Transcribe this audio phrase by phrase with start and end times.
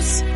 [0.00, 0.29] adictos.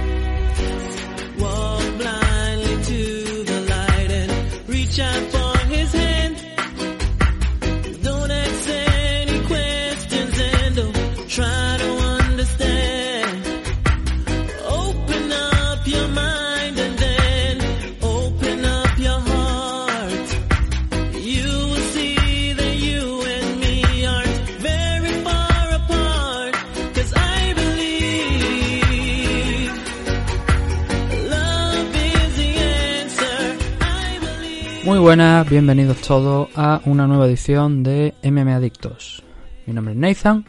[35.04, 39.22] Buenas, bienvenidos todos a una nueva edición de MM Adictos.
[39.66, 40.46] Mi nombre es Nathan.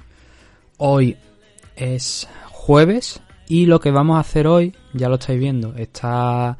[0.77, 1.17] Hoy
[1.75, 3.19] es jueves
[3.49, 6.57] y lo que vamos a hacer hoy, ya lo estáis viendo, está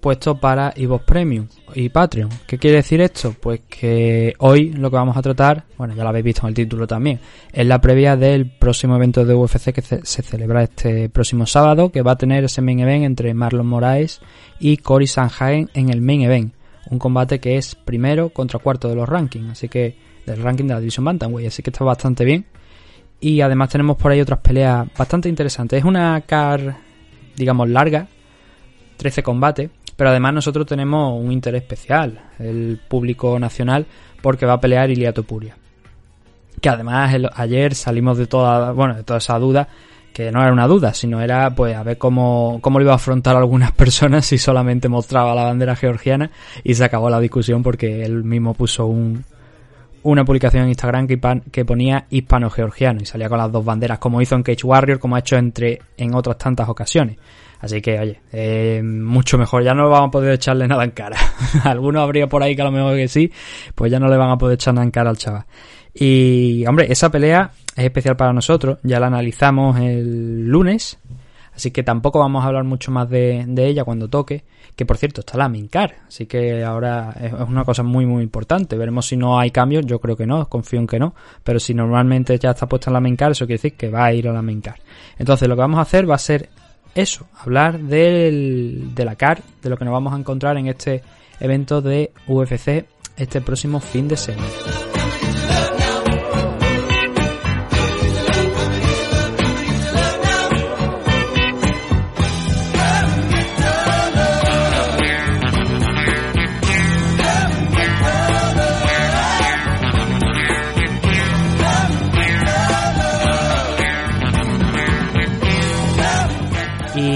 [0.00, 2.30] puesto para iVoox Premium y Patreon.
[2.46, 3.34] ¿Qué quiere decir esto?
[3.38, 6.54] Pues que hoy lo que vamos a tratar, bueno, ya lo habéis visto en el
[6.54, 7.20] título también,
[7.52, 11.92] es la previa del próximo evento de UFC que se, se celebra este próximo sábado,
[11.92, 14.22] que va a tener ese main event entre Marlon Moraes
[14.58, 16.54] y Cory Sanhagen en el main event.
[16.90, 19.96] Un combate que es primero contra cuarto de los rankings, así que
[20.26, 22.46] del ranking de la división Bantamweight, así que está bastante bien.
[23.20, 25.78] Y además tenemos por ahí otras peleas bastante interesantes.
[25.78, 26.76] Es una car,
[27.36, 28.08] digamos, larga,
[28.96, 33.86] 13 combates, pero además nosotros tenemos un interés especial, el público nacional,
[34.22, 35.56] porque va a pelear Ilia Topuria.
[36.60, 39.68] Que además ayer salimos de toda, bueno, de toda esa duda,
[40.12, 42.96] que no era una duda, sino era pues a ver cómo, cómo lo iba a
[42.96, 46.30] afrontar algunas personas si solamente mostraba la bandera georgiana
[46.64, 49.24] y se acabó la discusión porque él mismo puso un,
[50.02, 54.20] una publicación en Instagram que, que ponía hispano-georgiano y salía con las dos banderas, como
[54.20, 57.16] hizo en Cage Warrior, como ha hecho entre en otras tantas ocasiones.
[57.60, 61.18] Así que, oye, eh, mucho mejor, ya no vamos a poder echarle nada en cara.
[61.64, 63.30] Algunos habría por ahí que a lo mejor que sí,
[63.74, 65.44] pues ya no le van a poder echar nada en cara al chaval.
[65.94, 70.98] Y, hombre, esa pelea es especial para nosotros, ya la analizamos el lunes,
[71.54, 74.44] así que tampoco vamos a hablar mucho más de, ella cuando toque,
[74.76, 78.22] que por cierto está la Mincar, así que ahora es es una cosa muy muy
[78.22, 81.58] importante, veremos si no hay cambios, yo creo que no, confío en que no, pero
[81.58, 84.28] si normalmente ya está puesta en la Mincar, eso quiere decir que va a ir
[84.28, 84.76] a la Mincar.
[85.18, 86.48] Entonces lo que vamos a hacer va a ser
[86.94, 91.02] eso, hablar del, de la CAR, de lo que nos vamos a encontrar en este
[91.38, 92.84] evento de UFC
[93.16, 94.89] este próximo fin de semana.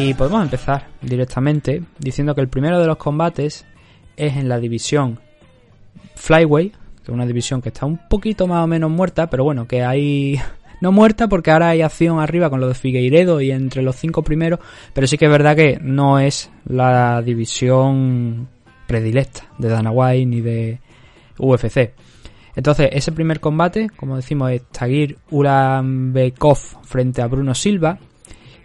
[0.04, 3.64] Y podemos empezar directamente diciendo que el primero de los combates
[4.18, 5.18] es en la división
[6.14, 9.66] Flyway, que es una división que está un poquito más o menos muerta, pero bueno,
[9.66, 10.38] que hay...
[10.80, 14.22] No muerta porque ahora hay acción arriba con lo de Figueiredo y entre los cinco
[14.22, 14.58] primeros,
[14.92, 18.48] pero sí que es verdad que no es la división
[18.86, 20.80] predilecta de Dana White ni de
[21.38, 21.94] UFC.
[22.54, 27.98] Entonces, ese primer combate, como decimos, es Tagir Ulanbekov frente a Bruno Silva.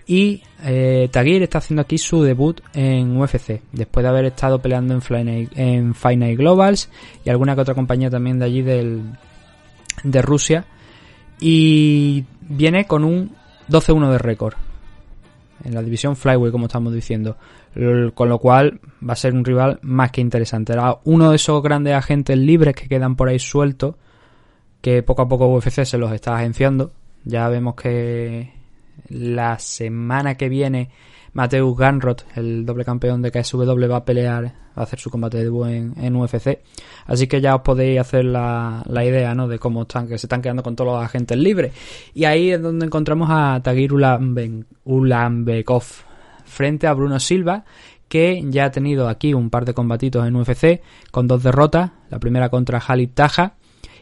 [0.09, 4.99] Y eh, Tagir está haciendo aquí su debut en UFC, después de haber estado peleando
[5.11, 6.89] en, Fly Globals
[7.23, 9.03] y alguna que otra compañía también de allí del,
[10.03, 10.65] de Rusia.
[11.39, 13.35] Y viene con un
[13.69, 14.55] 12-1 de récord
[15.63, 17.37] en la división Flyway, como estamos diciendo.
[18.15, 20.73] Con lo cual va a ser un rival más que interesante.
[20.73, 23.93] Era uno de esos grandes agentes libres que quedan por ahí sueltos,
[24.81, 26.93] que poco a poco UFC se los está agenciando.
[27.25, 28.58] Ya vemos que
[29.07, 30.89] la semana que viene
[31.33, 35.37] Mateus Ganrot, el doble campeón de KSW, va a pelear, va a hacer su combate
[35.37, 36.59] de debut en, UFC.
[37.05, 39.47] Así que ya os podéis hacer la, la idea, ¿no?
[39.47, 41.73] De cómo están, que se están quedando con todos los agentes libres.
[42.13, 43.93] Y ahí es donde encontramos a Tagir
[44.83, 45.83] Ulanbekov
[46.45, 47.63] frente a Bruno Silva,
[48.07, 50.81] que ya ha tenido aquí un par de combatitos en UFC,
[51.11, 53.53] con dos derrotas, la primera contra Halid Taja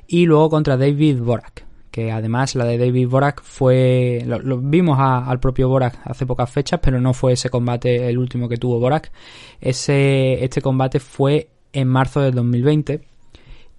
[0.07, 1.66] y luego contra David Borak
[1.97, 6.79] que además la de David Borak fue lo, vimos al propio Borak hace pocas fechas
[6.79, 9.11] pero no fue ese combate el último que tuvo Borak
[9.59, 13.01] ese este combate fue en marzo del 2020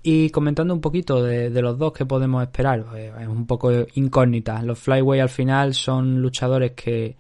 [0.03, 4.63] y comentando un poquito de, los dos que podemos esperar pues, es un poco incógnita.
[4.63, 7.17] Los flyway al final son luchadores que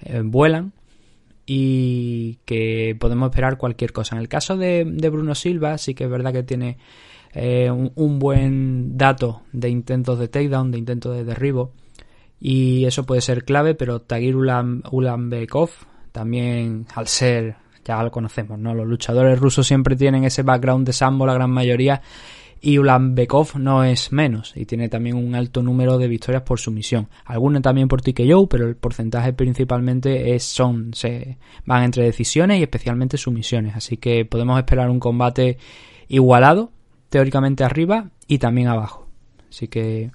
[0.00, 0.72] eh, vuelan
[1.46, 4.16] y que podemos esperar cualquier cosa.
[4.16, 6.78] En el caso de, de Bruno Silva, sí que es verdad que tiene
[7.38, 11.72] eh, un, buen dato de intentos de takedown, de intentos de derribo,
[12.40, 14.82] y eso puede ser clave, pero Tagir Ulan,
[16.12, 18.74] también, al ser, ya lo conocemos, ¿no?
[18.74, 22.00] Los luchadores rusos siempre tienen ese background de sambo, la gran mayoría,
[22.62, 27.08] Y Ulanbekov no es menos y tiene también un alto número de victorias por sumisión.
[27.26, 31.36] Algunas también por TKO, pero el porcentaje principalmente es son se
[31.66, 35.58] van entre decisiones y especialmente sumisiones, así que podemos esperar un combate
[36.08, 36.72] igualado,
[37.16, 39.06] teóricamente arriba y también abajo.
[39.48, 40.10] Así que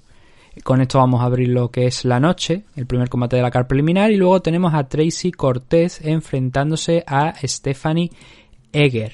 [0.64, 3.50] con esto vamos a abrir lo que es la noche, el primer combate de la
[3.50, 8.12] car preliminar y luego tenemos a Tracy Cortés enfrentándose a Stephanie
[8.72, 9.14] Egger.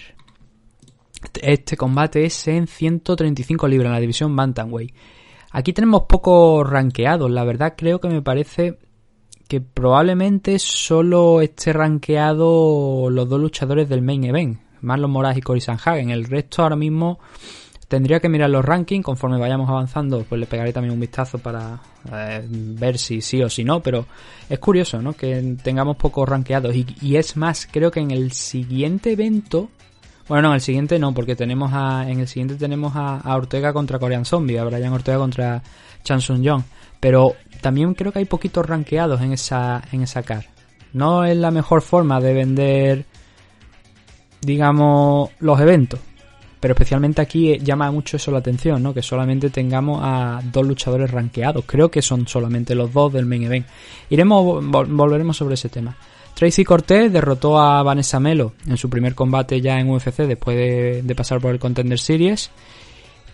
[1.41, 4.93] Este combate es en 135 libras en la división Bantamweight.
[5.51, 8.79] Aquí tenemos pocos ranqueados, la verdad creo que me parece
[9.47, 15.61] que probablemente solo esté rankeado los dos luchadores del main event, Marlon Moraes y Cory
[15.61, 16.09] Sanhagen.
[16.09, 17.19] El resto ahora mismo
[17.87, 21.79] tendría que mirar los rankings conforme vayamos avanzando, pues le pegaré también un vistazo para
[22.11, 24.05] eh, ver si sí o si no, pero
[24.49, 25.13] es curioso, ¿no?
[25.13, 29.69] Que tengamos pocos rankeados y, y es más, creo que en el siguiente evento
[30.27, 33.71] bueno, no, en el siguiente no, porque tenemos a, en el siguiente tenemos a, Ortega
[33.71, 35.63] contra Korean Zombie, a Brian Ortega contra
[36.03, 36.63] Chan Sung Jong.
[36.99, 40.47] Pero también creo que hay poquitos rankeados en esa, en esa car.
[40.91, 43.05] No es la mejor forma de vender,
[44.41, 45.99] digamos, los eventos.
[46.59, 48.93] Pero especialmente aquí llama mucho eso la atención, ¿no?
[48.93, 51.65] Que solamente tengamos a dos luchadores rankeados.
[51.65, 53.67] Creo que son solamente los dos del main event.
[54.09, 55.95] Iremos, volveremos sobre ese tema.
[56.37, 61.15] Tracy Cortez derrotó a Vanessa Melo en su primer combate ya en UFC después de,
[61.15, 62.51] pasar por el Contender Series.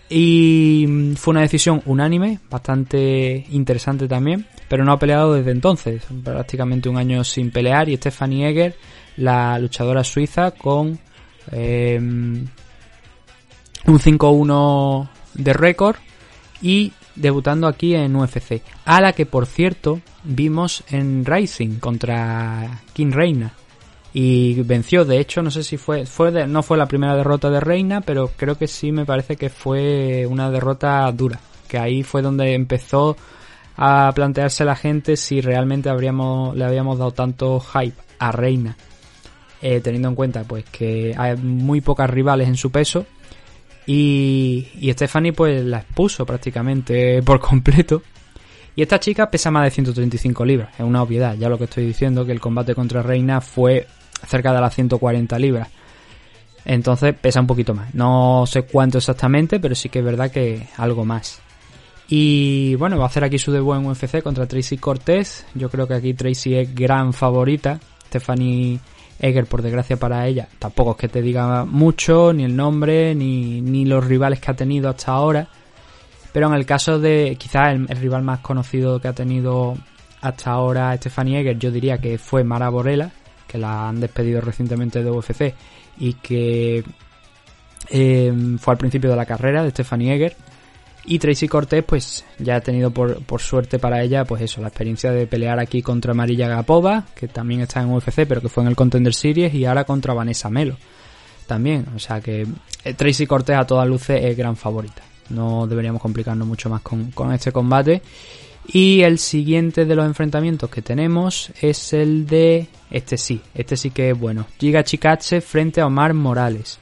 [0.09, 6.01] Y mm, fue una decisión unánime, bastante interesante también, pero no ha peleado desde entonces,
[6.23, 7.89] prácticamente un año sin pelear.
[7.89, 8.75] Y Stephanie Egger,
[9.17, 10.97] la luchadora suiza, con
[11.51, 12.47] em,
[13.85, 15.97] un 5-1 de récord
[16.61, 18.61] y debutando aquí en UFC.
[18.85, 23.53] A la que, por cierto, vimos en Rising contra King Reina.
[24.13, 27.59] Y venció, de hecho, no sé si fue, fue no fue la primera derrota de
[27.59, 31.39] Reina, pero creo que sí me parece que fue una derrota dura.
[31.67, 33.17] Que ahí fue donde empezó
[33.75, 38.77] a plantearse la gente si realmente habríamos, le habíamos dado tanto hype a Reina.
[39.65, 43.05] Eh, teniendo en cuenta pues que hay muy pocas rivales en su peso
[43.85, 48.01] y, y Stephanie pues la expuso prácticamente por completo.
[48.75, 51.85] Y esta chica pesa más de 135 libras, es una obviedad, ya lo que estoy
[51.85, 53.85] diciendo, que el combate contra Reina fue
[54.27, 55.69] cerca de las 140 libras.
[56.65, 57.93] Entonces pesa un poquito más.
[57.93, 61.41] No sé cuánto exactamente, pero sí que es verdad que algo más.
[62.07, 65.45] Y bueno, va a hacer aquí su debut en UFC contra Tracy Cortés.
[65.55, 67.79] Yo creo que aquí Tracy es gran favorita.
[68.07, 68.79] Stephanie
[69.23, 73.61] Eger, por desgracia para ella, tampoco es que te diga mucho, ni el nombre, ni,
[73.61, 75.47] ni los rivales que ha tenido hasta ahora.
[76.33, 79.77] Pero en el caso de quizás el, rival más conocido que ha tenido
[80.19, 83.11] hasta ahora Stephanie Eger, yo diría que fue Mara Borella,
[83.47, 85.53] que la han despedido recientemente de UFC
[85.99, 86.83] y que
[87.89, 90.35] eh, fue al principio de la carrera de Stephanie Eger.
[91.05, 94.69] Y Tracy Cortés, pues ya ha tenido por, por, suerte para ella, pues eso, la
[94.69, 98.63] experiencia de pelear aquí contra Marilla Gapova, que también está en UFC, pero que fue
[98.63, 100.77] en el Contender Series, y ahora contra Vanessa Melo.
[101.45, 102.47] También, o sea que
[102.85, 105.01] eh, Tracy Cortés a todas luces es gran favorita.
[105.29, 108.01] No deberíamos complicarnos mucho más con, con este combate.
[108.65, 112.67] Y el siguiente de los enfrentamientos que tenemos es el de.
[112.89, 114.45] Este sí, este sí que es bueno.
[114.57, 116.79] Giga Chikache frente a Omar Morales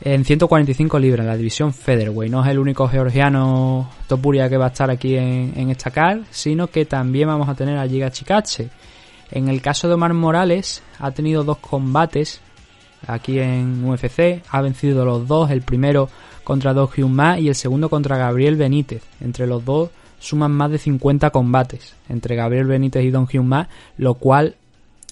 [0.00, 2.30] en 145 libras, la división Featherweight.
[2.30, 6.68] No es el único georgiano Topuria que va a estar aquí en, esta car, sino
[6.68, 8.68] que también vamos a tener a Giga Chikache.
[9.30, 12.40] En el caso de Omar Morales, ha tenido dos combates
[13.06, 16.08] aquí en UFC, ha vencido los dos, el primero
[16.44, 19.02] contra Do Hyun Ma y el segundo contra Gabriel Benítez.
[19.20, 19.90] Entre los dos
[20.20, 24.56] suman más de 50 combates entre Gabriel Benítez y Don Hyun Ma, lo cual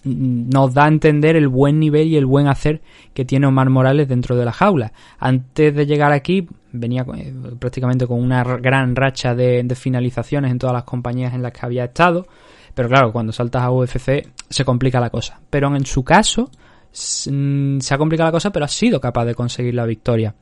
[0.06, 2.80] nos da a entender el buen nivel y el buen hacer
[3.12, 4.92] que tiene Omar Morales dentro de la jaula.
[5.18, 10.74] Antes de llegar aquí venía eh, prácticamente con una gran racha de, finalizaciones en todas
[10.74, 12.26] las compañías en las que había estado,
[12.74, 15.40] pero claro, cuando saltas a UFC se complica la cosa.
[15.50, 16.50] Pero en su caso
[17.30, 20.34] mm, se ha complicado la cosa, pero ha sido capaz de conseguir la victoria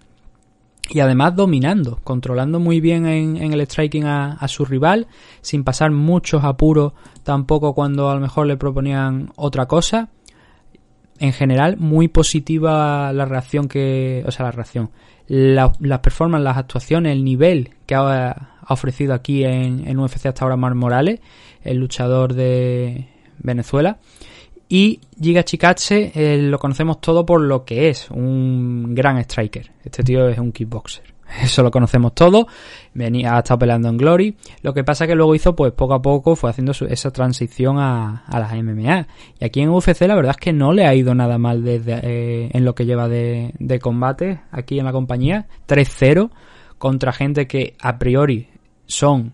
[0.90, 5.06] y además dominando, controlando muy bien en, el striking a, su rival,
[5.40, 10.10] sin pasar muchos apuros tampoco cuando a lo mejor le proponían otra cosa.
[11.18, 14.90] En general, muy positiva la reacción que, o sea, la reacción,
[15.28, 20.56] las performances, las actuaciones, el nivel que ha, ofrecido aquí en, en UFC hasta ahora
[20.56, 21.20] Mar Morales,
[21.62, 23.98] el luchador de Venezuela.
[24.68, 29.70] Y Giga Chikache eh, lo conocemos todo por lo que es, un gran striker.
[29.84, 31.14] Este tío es un kickboxer.
[31.42, 32.46] eso lo conocemos todos.
[32.92, 34.36] Venía, ha estado peleando en Glory.
[34.62, 38.24] Lo que pasa que luego hizo, pues poco a poco, fue haciendo esa transición a,
[38.26, 39.06] a las MMA.
[39.38, 42.00] Y aquí en UFC la verdad es que no le ha ido nada mal desde,
[42.02, 45.46] eh, en lo que lleva de, de combate aquí en la compañía.
[45.66, 46.30] 3-0
[46.78, 48.48] contra gente que a priori
[48.86, 49.32] son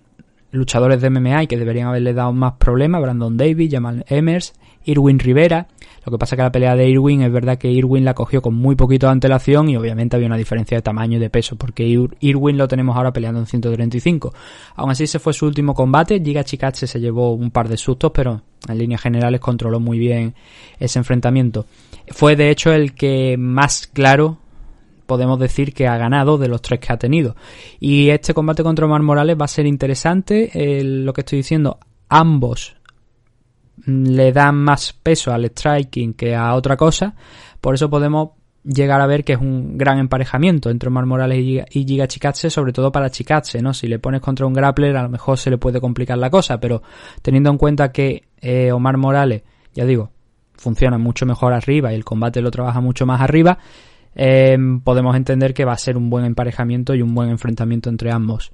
[0.53, 3.03] luchadores de MMA y que deberían haberle dado más problemas.
[3.03, 5.69] Brandon Davis, Jamal Emers, Irwin Rivera.
[6.05, 8.55] Lo que pasa que la pelea de Irwin es verdad que Irwin la cogió con
[8.55, 11.87] muy poquito de antelación y obviamente había una diferencia de tamaño y de peso porque
[12.21, 14.33] Irwin lo tenemos ahora peleando en 135.
[14.77, 18.13] Aún así se fue su último combate, Giga Chikache se llevó un par de sustos
[18.15, 20.35] pero en líneas generales controló muy bien
[20.79, 21.67] ese enfrentamiento.
[22.09, 24.39] Fue de hecho el que más claro
[25.05, 27.35] podemos decir que ha ganado de los tres que ha tenido.
[27.81, 30.51] Y este combate contra Omar Morales va a ser interesante.
[30.85, 32.77] lo que estoy diciendo, ambos
[33.87, 37.15] le dan más peso al striking que a otra cosa.
[37.61, 38.31] Por eso podemos
[38.65, 42.73] llegar a ver que es un gran emparejamiento entre Omar Morales y Giga Chikatse, sobre
[42.73, 43.73] todo para Chikatse, ¿no?
[43.73, 46.61] Si le pones contra un grappler a lo mejor se le puede complicar la cosa,
[46.61, 46.83] pero
[47.23, 49.43] teniendo en cuenta que eh, Omar Morales,
[49.75, 50.11] ya digo,
[50.55, 53.59] funciona mucho mejor arriba y el combate lo trabaja mucho más arriba,
[54.15, 58.13] eh, podemos entender que va a ser un buen emparejamiento y un buen enfrentamiento entre
[58.13, 58.53] ambos.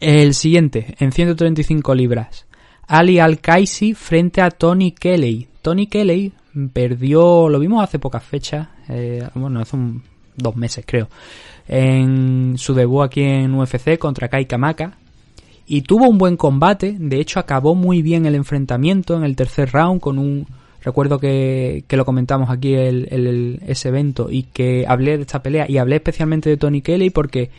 [0.00, 2.46] El siguiente, en 135 libras.
[2.90, 5.46] Ali Al-Kaisi frente a Tony Kelly.
[5.62, 6.32] Tony Kelly
[6.72, 9.76] perdió, lo vimos hace pocas fechas, eh, bueno, hace
[10.34, 11.08] dos meses creo,
[11.68, 14.98] en su debut aquí en UFC contra Kai Kamaka.
[15.68, 19.70] Y tuvo un buen combate, de hecho acabó muy bien el enfrentamiento en el tercer
[19.70, 20.48] round con un...
[20.82, 25.66] Recuerdo que, que lo comentamos aquí el, ese evento y que hablé de esta pelea
[25.68, 27.50] y hablé especialmente de Tony Kelly porque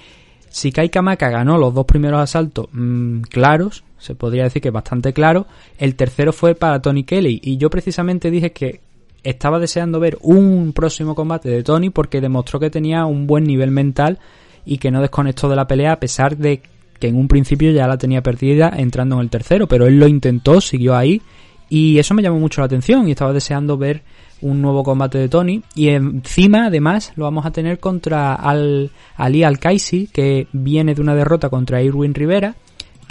[0.51, 5.13] si Kai Kamaka ganó los dos primeros asaltos mm, claros, se podría decir que bastante
[5.13, 5.47] claro.
[5.77, 8.81] El tercero fue para Tony Kelly y yo precisamente dije que
[9.23, 13.71] estaba deseando ver un próximo combate de Tony porque demostró que tenía un buen nivel
[13.71, 14.19] mental
[14.65, 16.61] y que no desconectó de la pelea a pesar de
[16.99, 20.07] que en un principio ya la tenía perdida entrando en el tercero, pero él lo
[20.07, 21.21] intentó, siguió ahí
[21.69, 24.03] y eso me llamó mucho la atención y estaba deseando ver
[24.41, 29.43] un nuevo combate de Tony y encima además lo vamos a tener contra Al, Ali
[29.43, 32.55] Al-Kaisi que viene de una derrota contra Irwin Rivera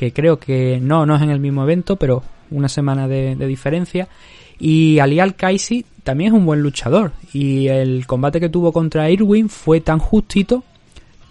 [0.00, 4.08] que creo que no, no es en el mismo evento, pero una semana de, diferencia.
[4.58, 7.12] Y Ali Al-Kaisi también es un buen luchador.
[7.34, 10.64] Y el combate que tuvo contra Irwin fue tan justito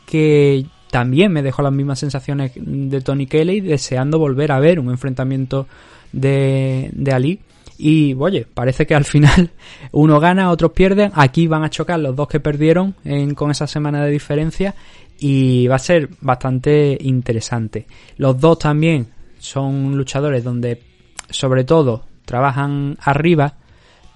[0.05, 4.91] que también me dejó las mismas sensaciones de Tony Kelly, deseando volver a ver un
[4.91, 5.65] enfrentamiento
[6.11, 7.39] de, de Ali.
[7.81, 9.51] Y oye, parece que al final
[9.93, 11.13] uno gana, otros pierden.
[11.15, 12.93] Aquí van a chocar los dos que perdieron
[13.35, 14.75] con esa semana de diferencia
[15.17, 17.87] y va a ser bastante interesante.
[18.17, 19.07] Los dos también
[19.39, 20.83] son luchadores donde
[21.29, 23.53] sobre todo trabajan arriba.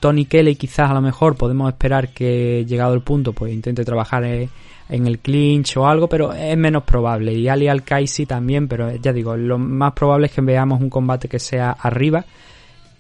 [0.02, 4.26] Tony Kelly quizás a lo mejor podemos esperar que llegado el punto pues intente trabajar
[4.26, 7.34] en el clinch o algo, pero es menos probable.
[7.34, 11.30] Y Ali Al-Kaisi también, pero ya digo, lo más probable es que veamos un combate
[11.30, 12.26] que sea arriba,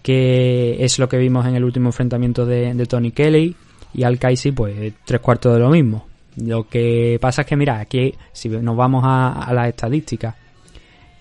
[0.04, 3.56] que es lo que vimos en el último enfrentamiento de, de Tony Kelly.
[3.96, 6.06] Y Al-Kaisi pues tres cuartos de lo mismo.
[6.38, 10.36] Lo que pasa es que, mira, aquí, si nos vamos a, las estadísticas,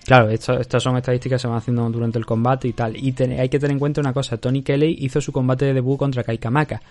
[0.05, 2.97] claro, estas son estadísticas que se van haciendo durante el combate y tal.
[2.97, 5.97] Y hay que tener en cuenta una cosa: Tony Kelly hizo su combate de debut
[5.97, 6.81] contra Kai Kamaka,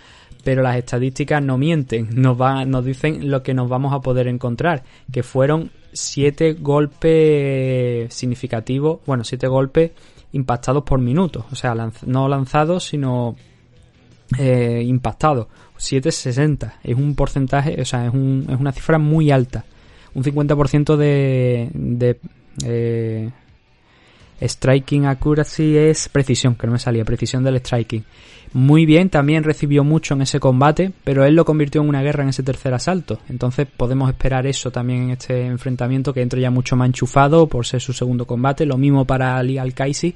[0.44, 4.84] pero las estadísticas no mienten, nos, nos dicen lo que nos vamos a poder encontrar,
[5.12, 9.90] que fueron siete golpes significativos, bueno, siete golpes
[10.32, 11.74] impactados por minuto, o sea,
[12.06, 13.36] no lanzados, sino
[14.38, 15.48] eh, impactados.
[15.76, 16.80] 760.
[16.84, 19.64] Es un porcentaje, o sea, es, un, es una cifra muy alta.
[20.14, 22.20] Un 50% de, de
[22.64, 23.30] eh,
[24.48, 28.04] striking accuracy es precisión, que no me salía, precisión del striking.
[28.54, 32.22] Muy bien, también recibió mucho en ese combate, pero él lo convirtió en una guerra
[32.22, 33.18] en ese tercer asalto.
[33.30, 37.64] Entonces podemos esperar eso también en este enfrentamiento, que entre ya mucho más enchufado por
[37.64, 38.66] ser su segundo combate.
[38.66, 40.14] Lo mismo para Ali Al-Kaisi.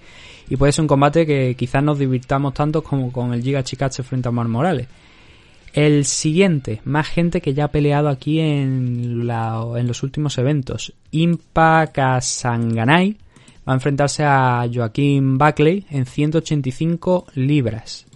[0.51, 4.03] Y puede ser un combate que quizás nos divirtamos tanto como con el Giga Chikache
[4.03, 4.87] frente a Mar Morales.
[5.73, 10.93] El siguiente, más gente que ya ha peleado aquí en, en los últimos eventos.
[11.11, 13.17] Impa Kasanganay
[13.67, 18.07] va a enfrentarse a Joaquín Buckley en 185 libras.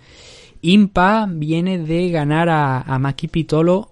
[0.63, 3.91] Impa viene de ganar a, a Maki Pitolo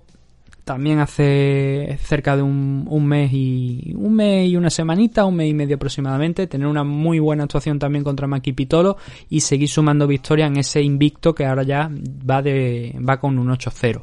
[0.68, 5.54] también hace cerca de un, mes y un mes y una semanita, un mes y
[5.54, 8.98] medio aproximadamente, tener una muy buena actuación también contra Maki Pitolo
[9.30, 11.90] y seguir sumando victorias en ese invicto que ahora ya
[12.30, 14.02] va de va con un 8-0.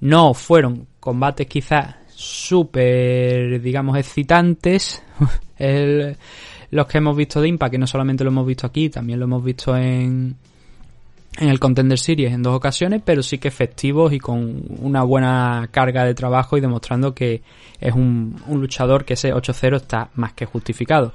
[0.00, 5.04] No fueron combates quizás súper, digamos, excitantes.
[6.70, 9.26] los que hemos visto de Impa, que no solamente lo hemos visto aquí, también lo
[9.26, 10.36] hemos visto en,
[11.38, 15.68] en el Contender Series en dos ocasiones, pero sí que efectivos y con una buena
[15.70, 17.42] carga de trabajo y demostrando que
[17.80, 21.12] es un, un luchador que ese 8-0 está más que justificado.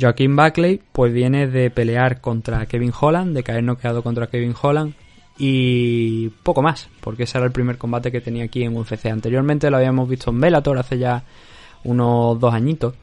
[0.00, 4.94] Joaquín Buckley pues viene de pelear contra Kevin Holland, de caer noqueado contra Kevin Holland
[5.38, 9.06] y poco más, porque ese era el primer combate que tenía aquí en UFC.
[9.06, 11.24] Anteriormente lo habíamos visto en Bellator hace ya
[11.84, 12.94] unos dos añitos,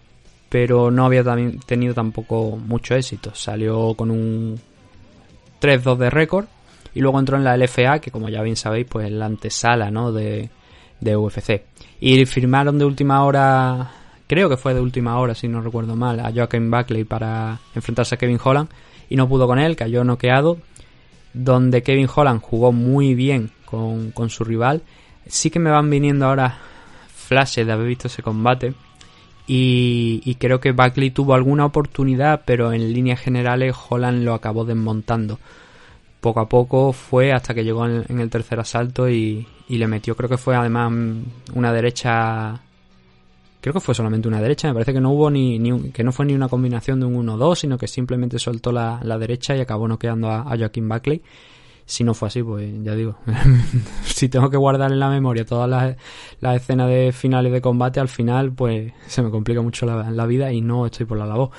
[0.50, 1.24] pero no había
[1.66, 3.32] tenido tampoco mucho éxito.
[3.34, 4.60] Salió con un
[5.62, 6.46] 3-2 de récord
[6.94, 9.92] y luego entró en la LFA, que como ya bien sabéis, pues es la antesala
[9.92, 10.12] ¿no?
[10.12, 10.50] de,
[11.00, 11.63] de UFC.
[12.00, 13.92] Y firmaron de última hora,
[14.27, 18.16] creo que fue de última hora, si no recuerdo mal, a Joaquin Buckley para enfrentarse
[18.16, 18.70] a Kevin Holland
[19.10, 20.58] y no pudo con él, cayó noqueado,
[21.34, 24.82] donde Kevin Holland jugó muy bien con, con su rival.
[25.25, 26.58] Sí que me van viniendo ahora
[27.13, 28.74] flashes de haber visto ese combate.
[29.50, 35.39] Y, creo que Buckley tuvo alguna oportunidad, pero en líneas generales Holland lo acabó desmontando.
[36.20, 39.88] Poco a poco fue hasta que llegó en, en el tercer asalto y, y, le
[39.88, 40.92] metió, creo que fue además
[41.54, 42.60] una derecha,
[43.62, 46.04] creo que fue solamente una derecha, me parece que no hubo ni, ni un, que
[46.04, 49.56] no fue ni una combinación de un 1-2, sino que simplemente soltó la, la, derecha
[49.56, 51.22] y acabó noqueando a, a Joaquín Buckley
[51.88, 53.15] si no fue así, pues ya digo,
[54.03, 55.96] si tengo que guardar en la memoria todas las,
[56.41, 60.51] las, escenas de finales de combate, al final, pues se me complica mucho la, vida
[60.51, 61.50] y no estoy por la labor.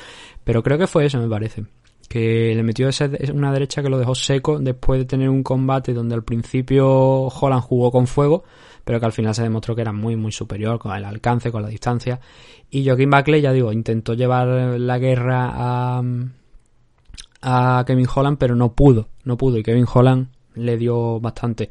[0.45, 1.65] Pero creo que fue eso, me parece.
[2.11, 5.95] Que le metió esa, una derecha que lo dejó seco después de tener un combate
[5.95, 8.45] donde al principio Holland jugó con fuego,
[8.85, 11.63] pero que al final se demostró que era muy, muy superior con el alcance, con
[11.63, 12.21] la distancia.
[12.71, 14.47] Y Joaquín Buckley, ya digo, intentó llevar
[14.79, 16.03] la guerra a
[17.43, 21.71] a Kevin Holland, pero no pudo, no pudo y Kevin Holland le dio bastante.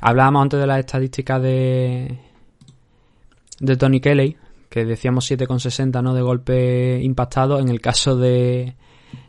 [0.00, 2.18] Hablábamos antes de las estadísticas de
[3.60, 4.36] de Tony Kelly,
[4.68, 6.14] que decíamos 7,60 ¿no?
[6.14, 7.58] de golpe impactado.
[7.58, 8.74] En el caso de,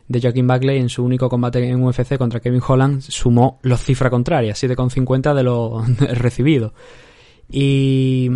[0.08, 4.10] de Joaquín Buckley, en su único combate en UFC contra Kevin Holland, sumó los cifras
[4.10, 6.72] contrarias, 7,50 de los recibidos.
[7.50, 8.30] Y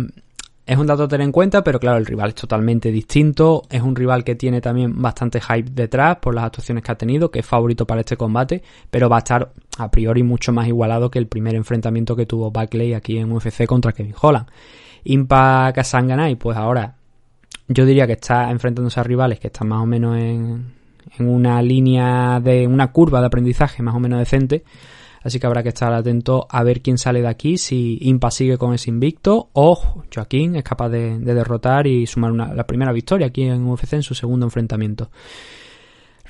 [0.65, 3.63] es un dato a tener en cuenta, pero claro, el rival es totalmente distinto.
[3.69, 7.29] Es un rival que tiene también bastante hype detrás por las actuaciones que ha tenido,
[7.29, 11.11] que es favorito para este combate, pero va a estar a priori mucho más igualado
[11.11, 14.47] que el primer enfrentamiento que tuvo Buckley aquí en UFC contra Kevin Holland.
[15.03, 16.95] Impa Kasanganay, pues ahora
[17.67, 20.73] yo diría que está enfrentándose a rivales que están más o menos en,
[21.19, 24.63] en una línea de una curva de aprendizaje más o menos decente
[25.25, 28.59] Así que habrá que estar atento a ver quién sale de aquí, si Impa sigue
[28.59, 32.91] con ese invicto o Joaquín es capaz de, de derrotar y sumar una, la primera
[32.91, 35.09] victoria aquí en UFC en su segundo enfrentamiento.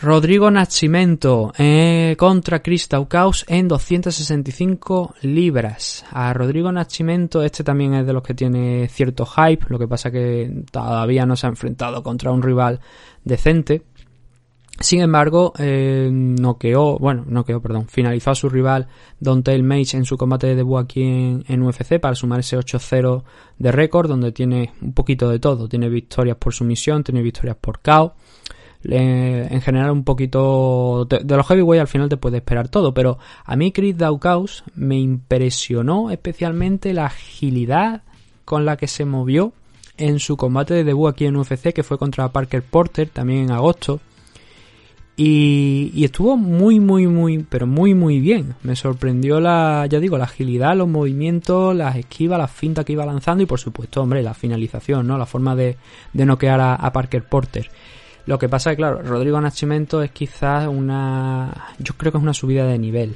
[0.01, 6.05] Rodrigo Nascimento eh, contra Chris Daukaus en 265 libras.
[6.11, 10.11] A Rodrigo Nascimento, este también es de los que tiene cierto hype, lo que pasa
[10.11, 12.81] que todavía no se ha enfrentado contra un rival
[13.23, 13.83] decente.
[14.79, 18.87] Sin embargo, eh, noqueó, bueno, noqueó, perdón, finalizó a su rival
[19.19, 23.23] Dontel Mage en su combate de debut aquí en, UFC para sumar ese 8-0
[23.57, 25.69] de récord, donde tiene un poquito de todo.
[25.69, 28.13] Tiene victorias por sumisión, tiene victorias por KO.
[28.87, 33.17] En general, un poquito de, de los heavyweight al final te puede esperar todo, pero
[33.43, 38.03] a mí Chris Daukaus me impresionó especialmente la agilidad
[38.43, 39.53] con la que se movió
[39.97, 43.51] en su combate de debut aquí en UFC, que fue contra Parker Porter también en
[43.51, 44.01] agosto
[45.17, 48.55] y, y, estuvo muy, muy, muy, pero muy, muy bien.
[48.63, 53.05] Me sorprendió la, ya digo, la agilidad, los movimientos, las esquivas, las fintas que iba
[53.05, 55.17] lanzando y por supuesto, hombre, la finalización, ¿no?
[55.17, 55.77] La forma de,
[56.11, 57.69] de noquear a, a Parker Porter.
[58.25, 62.23] Lo que pasa es que, claro, Rodrigo Nascimento es quizás una, yo creo que es
[62.23, 63.15] una subida de nivel.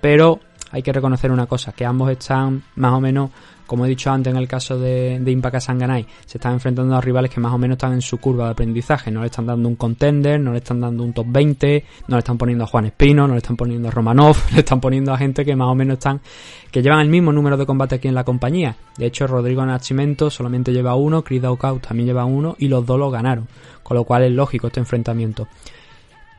[0.00, 3.30] Pero hay que reconocer una cosa, que ambos están más o menos
[3.70, 5.78] como he dicho antes en el caso de, de Impaka se
[6.26, 9.12] están enfrentando a rivales que más o menos están en su curva de aprendizaje.
[9.12, 12.18] No le están dando un contender, no le están dando un top 20, no le
[12.18, 15.18] están poniendo a Juan Espino, no le están poniendo a Romanov, le están poniendo a
[15.18, 16.20] gente que más o menos están,
[16.72, 18.74] que llevan el mismo número de combate aquí en la compañía.
[18.98, 22.98] De hecho, Rodrigo Nachimento solamente lleva uno, Chris Daukaut también lleva uno y los dos
[22.98, 23.46] lo ganaron.
[23.84, 25.46] Con lo cual es lógico este enfrentamiento.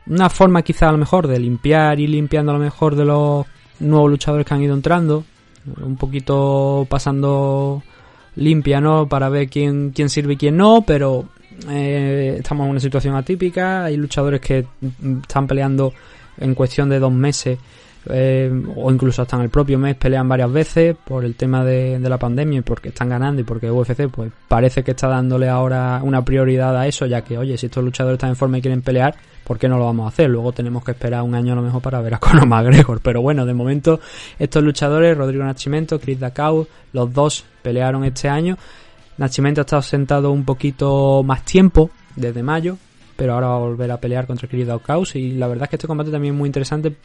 [0.06, 3.46] Una forma quizá a lo mejor de limpiar y limpiando a lo mejor de los
[3.80, 5.24] nuevos luchadores que han ido entrando,
[5.82, 7.82] un poquito pasando
[8.36, 9.08] limpia, ¿no?
[9.08, 11.28] Para ver quién, quién sirve y quién no, pero
[11.68, 13.84] eh, estamos en una situación atípica.
[13.84, 14.66] Hay luchadores que
[15.22, 15.92] están peleando
[16.38, 17.58] en cuestión de dos meses
[18.10, 21.98] eh, o incluso hasta en el propio mes pelean varias veces por el tema de,
[22.00, 26.00] la pandemia y porque están ganando y porque UFC pues parece que está dándole ahora
[26.02, 28.82] una prioridad a eso ya que oye si estos luchadores están en forma y quieren
[28.82, 30.30] pelear ¿por qué no lo vamos a hacer?
[30.30, 33.00] Luego tenemos que esperar un año a lo mejor para ver a Conor McGregor.
[33.00, 34.00] Pero bueno de momento
[34.38, 38.58] estos luchadores Rodrigo Nachimento, Chris Dacau los dos pelearon este año.
[39.18, 42.76] Nachimento ha estado sentado un poquito más tiempo desde mayo
[43.14, 45.04] pero ahora va a volver a pelear contra Chris Dacau.
[45.14, 46.96] Y la verdad es que este combate también es muy interesante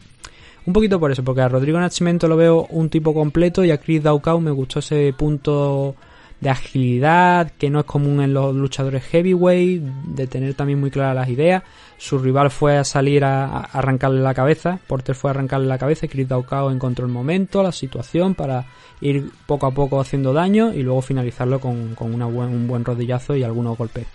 [0.67, 3.77] Un poquito por eso, porque a Rodrigo Nascimento lo veo un tipo completo y a
[3.77, 5.95] Chris Daukau me gustó ese punto
[6.41, 11.15] de agilidad que no es común en los luchadores heavyweight, de tener también muy claras
[11.15, 11.63] las ideas.
[11.97, 16.06] Su rival fue a salir a, arrancarle la cabeza, Porter fue a arrancarle la cabeza
[16.06, 18.65] y Chris Daukau encontró el momento, la situación para
[18.99, 23.43] ir poco a poco haciendo daño y luego finalizarlo con, con un buen rodillazo y
[23.43, 24.06] algunos golpes.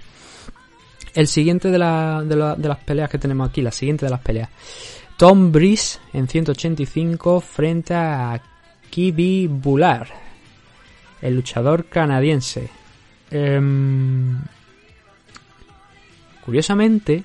[1.14, 4.50] El siguiente de, de, de las peleas que tenemos aquí, la siguiente de las peleas.
[5.22, 8.42] Tom Breeze en 185 frente a
[8.90, 10.08] Kibi Bular,
[11.20, 12.68] el luchador canadiense.
[13.30, 14.36] Em,
[16.44, 17.22] curiosamente,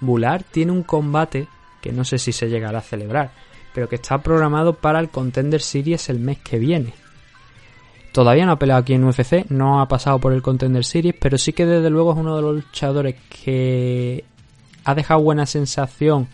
[0.00, 1.48] Bular tiene un combate
[1.80, 3.32] que no sé si se llegará a celebrar,
[3.74, 6.94] pero que está programado para el Contender Series el mes que viene.
[8.12, 11.36] Todavía no ha peleado aquí en UFC, no ha pasado por el Contender Series, pero
[11.36, 14.24] sí que desde luego es uno de los luchadores que
[14.84, 16.28] ha dejado buena sensación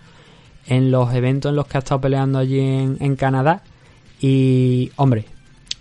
[0.69, 3.63] en los eventos en los que ha estado peleando allí en, en Canadá.
[4.21, 5.25] Y, hombre,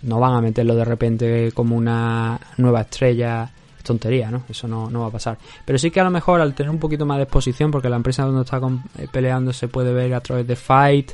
[0.02, 3.50] no van a meterlo de repente como una nueva estrella.
[3.76, 4.42] Es tontería, ¿no?
[4.48, 5.38] Eso no, no va a pasar.
[5.64, 7.96] Pero sí que a lo mejor al tener un poquito más de exposición, porque la
[7.96, 8.60] empresa donde está
[8.98, 11.12] eh, peleando se puede ver a través de Fight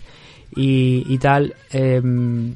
[0.55, 2.55] y, y tal, em,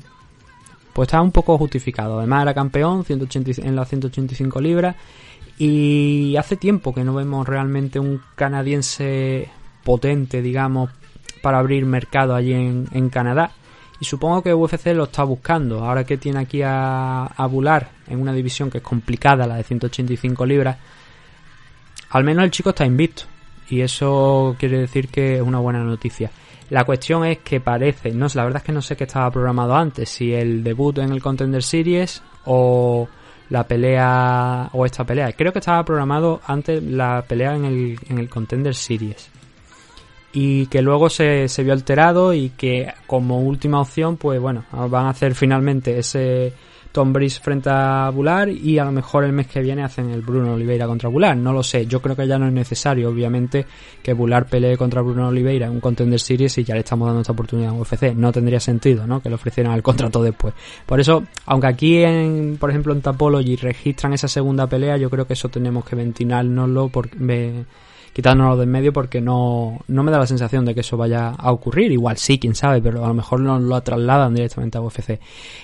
[0.93, 2.19] pues está un poco justificado.
[2.19, 4.97] Además era campeón 180 en las 185 libras
[5.59, 9.51] y hace tiempo que no vemos realmente un canadiense
[9.83, 10.91] potente, digamos,
[11.41, 13.53] para abrir mercado allí en, Canadá.
[14.01, 15.85] Y supongo que UFC lo está buscando.
[15.85, 20.47] Ahora que tiene aquí a, Bular en una división que es complicada, la de 185
[20.47, 20.77] libras,
[22.11, 23.25] al menos el chico está invicto.
[23.71, 26.31] Y eso quiere decir que es una buena noticia.
[26.71, 29.75] La cuestión es que parece, no la verdad es que no sé qué estaba programado
[29.75, 33.09] antes, si el debut en el Contender Series o
[33.51, 35.33] la pelea o esta pelea.
[35.33, 39.31] Creo que estaba programado antes la pelea en el, en el Contender Series.
[40.33, 45.07] Y que luego se, se vio alterado y que como última opción, pues bueno, van
[45.07, 46.53] a hacer finalmente ese
[46.93, 50.21] Tom Breeze frente a Bular y a lo mejor el mes que viene hacen el
[50.23, 51.35] Bruno Oliveira contra Bular.
[51.37, 53.65] No lo sé, yo creo que ya no es necesario, obviamente,
[54.03, 57.23] que Bular pelee contra Bruno Oliveira en un Contender Series y ya le estamos dando
[57.23, 58.15] esta oportunidad en UFC.
[58.15, 59.21] No tendría sentido, ¿no?
[59.23, 60.53] Que le ofrecieran el contrato después.
[60.85, 65.27] Por eso, aunque aquí, en, por ejemplo, en Tapology registran esa segunda pelea, yo creo
[65.27, 67.17] que eso tenemos que ventilárnoslo porque...
[67.19, 67.88] me-
[68.19, 71.29] quitárnoslo de en medio porque no, no me da la sensación de que eso vaya
[71.29, 71.93] a ocurrir.
[71.93, 75.21] Igual sí, quién sabe, pero a lo mejor nos lo trasladan directamente a UFC.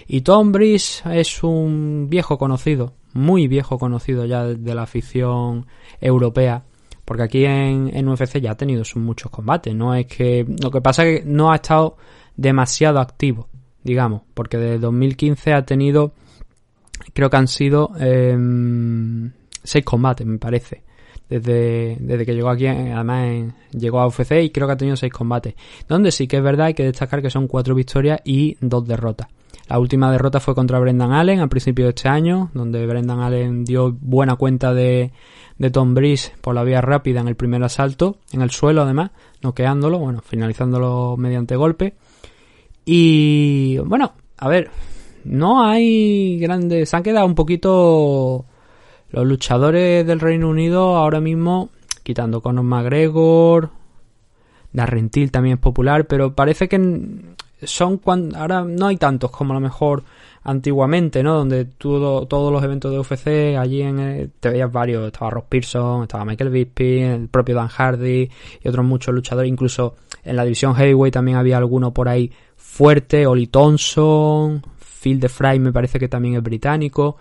[0.06, 5.66] Y Tom Breeze es un viejo conocido, muy viejo conocido ya de, la afición
[6.00, 6.62] europea.
[7.04, 9.74] Porque aquí en, en UFC ya ha tenido muchos combates.
[9.74, 10.46] No es que.
[10.62, 11.96] Lo que pasa es que no ha estado
[12.36, 13.48] demasiado activo,
[13.82, 14.22] digamos.
[14.32, 16.12] Porque desde 2015 ha tenido.
[17.14, 17.90] Creo que han sido.
[17.98, 19.32] em,
[19.64, 20.84] seis combates, me parece
[21.28, 25.12] desde, desde que llegó aquí, además llegó a UFC y creo que ha tenido seis
[25.12, 25.54] combates.
[25.88, 29.28] Donde sí que es verdad, hay que destacar que son cuatro victorias y dos derrotas.
[29.68, 33.64] La última derrota fue contra Brendan Allen al principio de este año, donde Brendan Allen
[33.64, 35.12] dio buena cuenta de,
[35.58, 39.12] de Tom Breeze por la vía rápida en el primer asalto, en el suelo además,
[39.40, 41.94] noqueándolo, bueno, finalizándolo mediante golpe.
[42.84, 44.70] Y bueno, a ver,
[45.24, 48.44] no hay grandes, se han quedado un poquito
[49.14, 51.70] los luchadores del Reino Unido ahora mismo,
[52.03, 53.70] quitando Conor McGregor,
[54.72, 59.53] Darren Till también es popular, pero parece que son cuando ahora no hay tantos como
[59.53, 60.03] a lo mejor
[60.42, 61.37] antiguamente, ¿no?
[61.37, 66.03] Donde todo, todos los eventos de UFC, allí en te veías varios, estaba Ross Pearson,
[66.03, 68.29] estaba Michael Bisping, el propio Dan Hardy
[68.64, 73.29] y otros muchos luchadores, incluso en la división heavyweight también había alguno por ahí fuerte,
[73.29, 74.61] Oli Thompson,
[75.00, 77.16] Phil de Fry me parece que también es británico,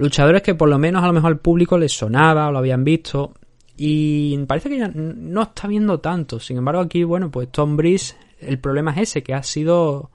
[0.00, 2.84] luchadores que por lo menos a lo mejor al público les sonaba o lo habían
[2.84, 3.34] visto
[3.76, 6.38] y parece que ya no está viendo tanto.
[6.38, 10.10] Sin embargo, aquí, bueno, pues Tom Breeze, el problema es ese, que ha sido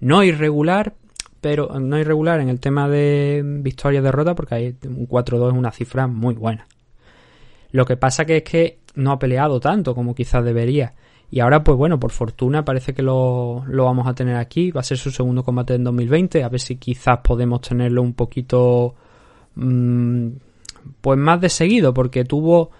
[0.00, 0.94] no irregular,
[1.40, 5.70] pero no irregular en el tema de victoria derrota, porque hay un 4-2 es una
[5.70, 6.66] cifra muy buena.
[7.70, 10.94] Lo que pasa que es que no ha peleado tanto como quizás debería.
[11.30, 14.70] Y ahora, pues bueno, por fortuna parece que lo, lo vamos a tener aquí.
[14.70, 16.44] Va a ser su segundo combate en 2020.
[16.44, 18.96] A ver si quizás podemos tenerlo un poquito
[21.00, 22.70] pues más de seguido, porque tuvo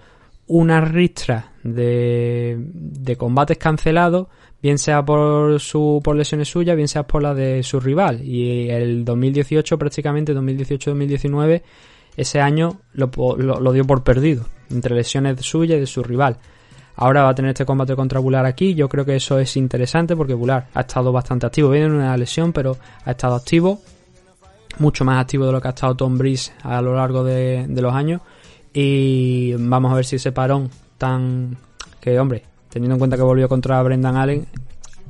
[0.46, 4.28] una ristra de, combates cancelados,
[4.62, 8.22] bien sea por su por lesiones suyas, bien sea por la de su rival.
[8.22, 11.62] Y el 2018, prácticamente 2018-2019,
[12.16, 16.38] ese año lo, lo, lo dio por perdido, entre lesiones suyas y de su rival.
[17.00, 18.74] Ahora va a tener este combate contra Bular aquí.
[18.74, 21.70] Yo creo que eso es interesante porque Bular ha estado bastante activo.
[21.70, 23.80] Viene una lesión, pero ha estado activo.
[24.78, 27.94] Mucho más activo de lo que ha estado Tom Breeze a lo largo de, los
[27.94, 28.20] años.
[28.72, 31.56] Y vamos a ver si ese parón tan...
[32.00, 34.46] Que hombre, teniendo en cuenta que volvió contra Brendan Allen,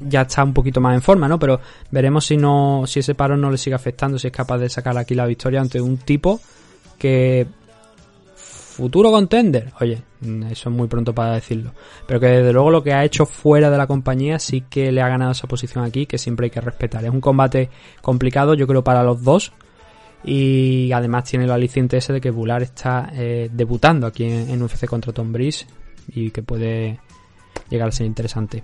[0.00, 1.38] ya está un poquito más en forma, ¿no?
[1.38, 4.68] Pero veremos si no, si ese paro no le sigue afectando, si es capaz de
[4.68, 6.40] sacar aquí la victoria ante un tipo
[6.98, 7.46] que
[8.78, 10.00] futuro contender, oye,
[10.50, 11.72] eso es muy pronto para decirlo,
[12.06, 15.02] pero que desde luego lo que ha hecho fuera de la compañía sí que le
[15.02, 17.04] ha ganado esa posición aquí, que siempre hay que respetar.
[17.04, 19.52] Es un combate complicado, yo creo, para los dos.
[20.24, 24.62] Y además tiene el aliciente ese de que Bular está eh, debutando aquí en, en
[24.62, 25.66] UFC contra Tom Breeze
[26.08, 27.00] y que puede
[27.70, 28.62] llegar a ser interesante.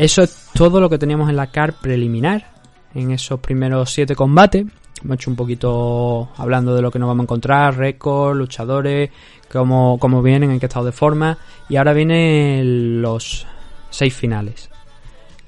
[0.00, 2.54] Eso es todo lo que teníamos en la car preliminar,
[2.94, 4.64] en esos primeros siete combates.
[5.04, 9.10] Hemos hecho un poquito hablando de lo que nos vamos a encontrar, récord, luchadores,
[9.52, 11.36] cómo, cómo vienen, en qué estado de forma.
[11.68, 13.46] Y ahora vienen los
[13.90, 14.70] seis finales.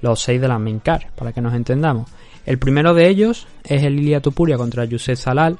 [0.02, 2.10] Los seis de la main car, para que nos entendamos.
[2.44, 5.58] El primero de ellos es el Ilia Tupuria contra Yusef Zalal.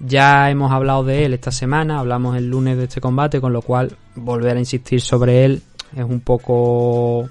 [0.00, 3.62] Ya hemos hablado de él esta semana, hablamos el lunes de este combate, con lo
[3.62, 5.62] cual volver a insistir sobre él
[5.96, 7.30] es un poco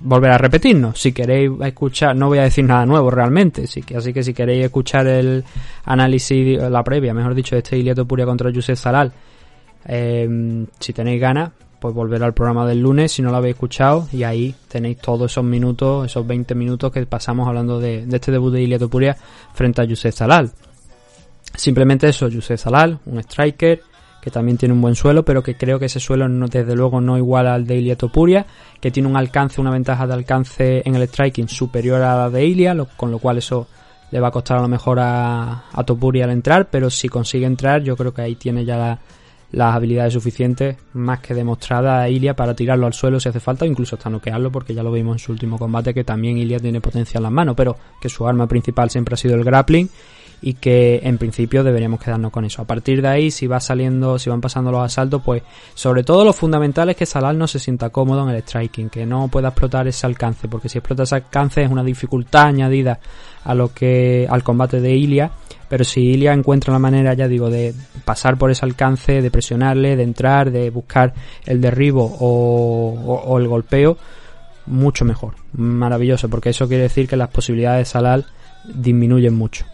[0.00, 1.00] volver a repetirnos.
[1.00, 4.34] Si queréis escuchar, no voy a decir nada nuevo realmente, así que, así que si
[4.34, 5.44] queréis escuchar el
[5.84, 9.12] análisis, la previa, mejor dicho, de este Iliato Puria contra Yusef Zalal,
[9.86, 14.08] eh, si tenéis ganas, pues volver al programa del lunes si no lo habéis escuchado
[14.12, 18.52] y ahí tenéis todos esos minutos, esos 20 minutos que pasamos hablando de, este debut
[18.52, 19.16] de Iliato Puria
[19.54, 20.50] frente a Yusef Zalal.
[21.54, 23.80] Simplemente eso, Yusef Zalal, un striker,
[24.30, 27.16] también tiene un buen suelo, pero que creo que ese suelo no, desde luego no
[27.18, 28.46] igual al de Ilia Topuria,
[28.80, 32.44] que tiene un alcance, una ventaja de alcance en el striking superior a la de
[32.46, 33.66] Ilia, lo- con lo cual eso
[34.10, 37.82] le va a costar a lo mejor a, Topuria al entrar, pero si consigue entrar,
[37.82, 38.98] yo creo que ahí tiene ya la-
[39.50, 43.64] las habilidades suficientes, más que demostradas a Ilia para tirarlo al suelo si hace falta,
[43.64, 46.82] incluso hasta noquearlo, porque ya lo vimos en su último combate, que también Ilia tiene
[46.82, 49.88] potencia en las manos, pero que su arma principal siempre ha sido el grappling
[50.40, 52.62] y que en principio deberíamos quedarnos con eso.
[52.62, 55.42] A partir de ahí, si va saliendo, si van pasando los asaltos, pues
[55.74, 59.04] sobre todo lo fundamental es que Salal no se sienta cómodo en el striking, que
[59.04, 63.00] no pueda explotar ese alcance, porque si explota ese alcance es una dificultad añadida
[63.44, 65.30] a lo que al combate de Ilia,
[65.68, 67.74] pero si Ilia encuentra la manera, ya digo, de
[68.04, 71.14] pasar por ese alcance, de presionarle, de entrar, de buscar
[71.46, 73.96] el derribo o, o- o el golpeo,
[74.66, 78.26] mucho mejor, maravilloso, porque eso quiere decir que las posibilidades de Salal
[78.72, 79.64] disminuyen mucho.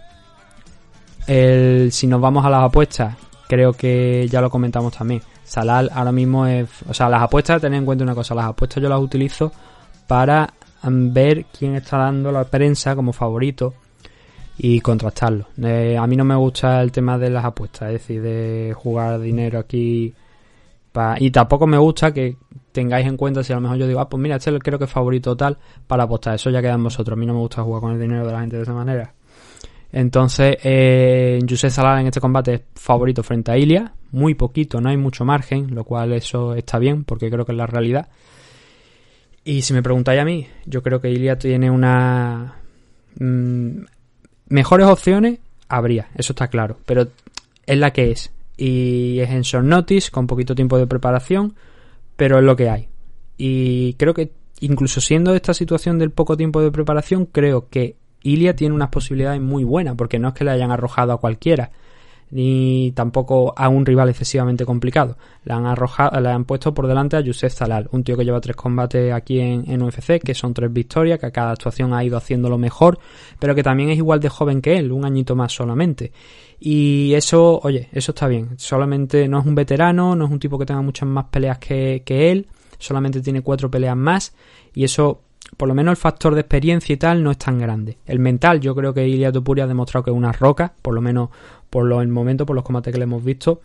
[1.26, 3.16] El, si nos vamos a las apuestas,
[3.48, 5.22] creo que ya lo comentamos también.
[5.44, 6.68] Salal ahora mismo es.
[6.88, 9.52] O sea, las apuestas, tened en cuenta una cosa: las apuestas yo las utilizo
[10.06, 13.74] para ver quién está dando la prensa como favorito
[14.58, 15.46] y contrastarlo.
[15.62, 19.20] Eh, a mí no me gusta el tema de las apuestas, es decir, de jugar
[19.20, 20.14] dinero aquí.
[21.18, 22.36] y tampoco me gusta que
[22.72, 24.84] tengáis en cuenta si a lo mejor yo digo, ah, pues mira, este creo que
[24.84, 26.34] es favorito tal para apostar.
[26.34, 27.16] Eso ya queda en vosotros.
[27.16, 29.13] A mí no me gusta jugar con el dinero de la gente de esa manera.
[29.96, 33.94] Entonces, eh, Yusef Salal en este combate es favorito frente a Ilia.
[34.10, 37.58] Muy poquito, no hay mucho margen, lo cual eso está bien, porque creo que es
[37.58, 38.08] la realidad.
[39.44, 42.56] Y si me preguntáis a mí, yo creo que Ilia tiene una...
[43.20, 43.84] mm,
[44.48, 47.06] mejores opciones, habría, eso está claro, pero
[47.64, 48.32] es la que es.
[48.56, 51.54] Y es en short notice, con poquito tiempo de preparación,
[52.16, 52.88] pero es lo que hay.
[53.38, 57.94] Y creo que incluso siendo esta situación del poco tiempo de preparación, creo que
[58.24, 61.70] Ilia tiene unas posibilidades muy buenas, porque no es que le hayan arrojado a cualquiera,
[62.30, 65.16] ni tampoco a un rival excesivamente complicado.
[65.44, 68.56] Le han arrojado, han puesto por delante a Yusef Zalal, un tío que lleva tres
[68.56, 72.16] combates aquí en, en UFC, que son tres victorias, que a cada actuación ha ido
[72.16, 72.98] haciéndolo mejor,
[73.38, 76.10] pero que también es igual de joven que él, un añito más solamente.
[76.58, 78.58] Y eso, oye, eso está bien.
[78.58, 82.02] Solamente no es un veterano, no es un tipo que tenga muchas más peleas que,
[82.06, 82.46] que él,
[82.78, 84.34] solamente tiene cuatro peleas más,
[84.74, 85.23] y eso
[85.56, 87.98] por lo menos el factor de experiencia y tal no es tan grande.
[88.06, 91.00] El mental, yo creo que Ilia Topuria ha demostrado que es una roca, por lo
[91.00, 91.30] menos
[91.70, 93.60] por lo, el momento, por los combates que le hemos visto.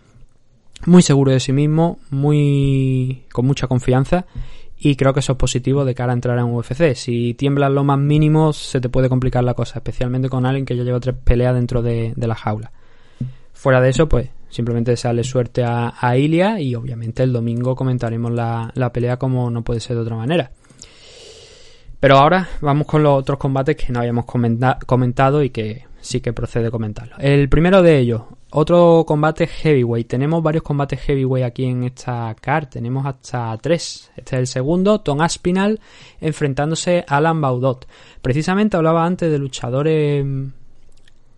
[0.86, 4.26] Muy seguro de sí mismo, muy con mucha confianza
[4.78, 6.96] y creo que eso es positivo de cara a entrar en UFC.
[6.96, 10.78] Si tiemblas lo más mínimo se te puede complicar la cosa, especialmente con alguien que
[10.78, 12.72] ya lleva tres peleas dentro de, de la jaula.
[13.54, 18.32] Fuera de eso, pues simplemente sale suerte a, a Ilia y obviamente el domingo comentaremos
[18.32, 20.52] la, la pelea como no puede ser de otra manera.
[22.00, 26.22] Pero ahora vamos con los otros combates que no habíamos comenta- comentado y que sí
[26.22, 27.16] que procede comentarlo.
[27.20, 30.08] El primero de ellos, otro combate heavyweight.
[30.08, 32.68] Tenemos varios combates heavyweight aquí en esta card.
[32.70, 34.12] Tenemos hasta tres.
[34.16, 35.02] Este es el segundo.
[35.02, 35.80] Tom Aspinal
[36.22, 37.86] enfrentándose a Alan Baudot.
[38.22, 40.46] Precisamente hablaba antes de luchadores mm,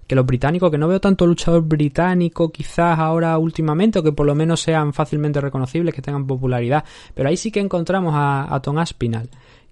[0.07, 4.25] que los británicos, que no veo tanto luchador británico quizás ahora últimamente, o que por
[4.27, 6.83] lo menos sean fácilmente reconocibles, que tengan popularidad,
[7.15, 9.29] pero ahí sí que encontramos a, a Tom Aspinall,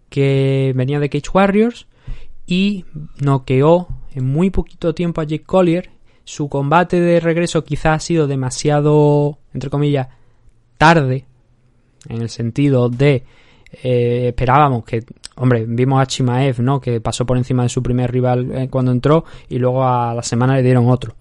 [0.09, 1.87] que venía de Cage Warriors
[2.45, 2.85] y
[3.19, 5.91] noqueó en muy poquito tiempo a Jake Collier.
[6.23, 10.07] Su combate de regreso quizás ha sido demasiado, entre comillas,
[10.77, 11.25] tarde,
[12.07, 13.23] en el sentido de
[13.83, 15.03] eh, esperábamos que,
[15.35, 16.79] hombre, vimos a Chimaev, ¿no?
[16.79, 20.23] Que pasó por encima de su primer rival eh, cuando entró y luego a la
[20.23, 21.15] semana le dieron otro.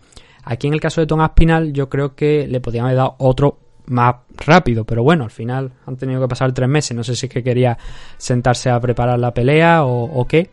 [0.44, 3.58] Aquí en el caso de Tom Aspinal yo creo que le podían haber dado otro
[3.86, 6.96] más rápido, pero bueno, al final han tenido que pasar tres meses.
[6.96, 7.76] No sé si es que quería
[8.16, 10.50] sentarse a preparar la pelea o, qué,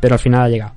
[0.00, 0.72] pero al final ha llegado.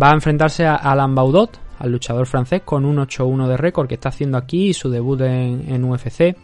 [0.00, 3.94] Va a enfrentarse a Alan Baudot, al luchador francés, con un 8-1 de récord que
[3.94, 6.36] está haciendo aquí, su debut en, en UFC,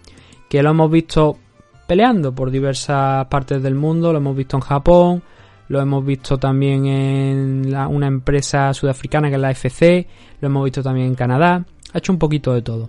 [0.48, 1.38] que lo hemos visto
[1.87, 5.22] peleando por diversas partes del mundo, lo hemos visto en Japón,
[5.68, 10.07] lo hemos visto también en la- una empresa sudafricana que es la FC,
[10.40, 12.88] lo hemos visto también en Canadá, ha hecho un poquito de todo.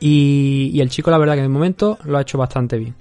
[0.00, 2.94] Y, el chico la verdad que de momento lo ha hecho bastante bien.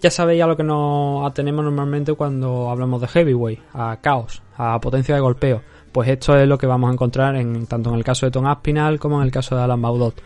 [0.00, 4.80] Ya sabéis a lo que nos atenemos normalmente cuando hablamos de heavyweight, a caos, a
[4.80, 5.62] potencia de golpeo.
[5.92, 8.46] Pues esto es lo que vamos a encontrar en, tanto en el caso de Tom
[8.46, 10.20] Aspinall como en el caso de Alan Baudot.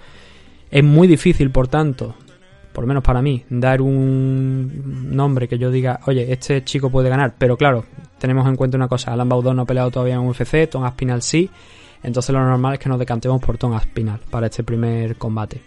[0.71, 2.15] Es muy difícil, por tanto,
[2.73, 7.11] por lo menos para mí, dar un nombre que yo diga, oye, este chico puede
[7.11, 7.35] ganar.
[7.37, 7.85] Pero claro,
[8.19, 11.23] tenemos en cuenta una cosa, Alan Baudot no ha peleado todavía en UFC, Tom Aspinall
[11.23, 11.51] sí.
[12.03, 15.63] Entonces lo normal es que nos decantemos por Tom Aspinall para este primer combate.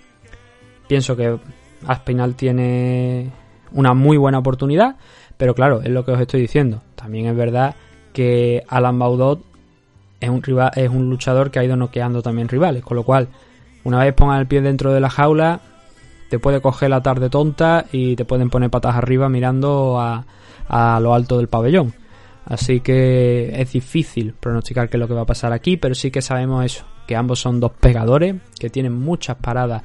[0.88, 1.38] Pienso que
[1.88, 3.32] Aspinall tiene
[3.72, 4.98] una muy buena oportunidad,
[5.38, 6.82] pero claro, es lo que os estoy diciendo.
[6.96, 7.76] También es verdad
[8.14, 9.42] que Alan Baudot
[10.20, 13.28] es un, rival, es un luchador que ha ido noqueando también rivales, con lo cual,
[13.84, 15.60] una vez pongan el pie dentro de la jaula,
[16.30, 20.26] te puede coger la tarde tonta y te pueden poner patas arriba mirando a,
[20.68, 21.94] a lo alto del pabellón.
[22.46, 26.12] Así que es difícil pronosticar qué es lo que va a pasar aquí, pero sí
[26.12, 29.82] que sabemos eso, que ambos son dos pegadores, que tienen muchas paradas,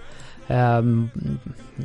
[0.49, 0.83] eh,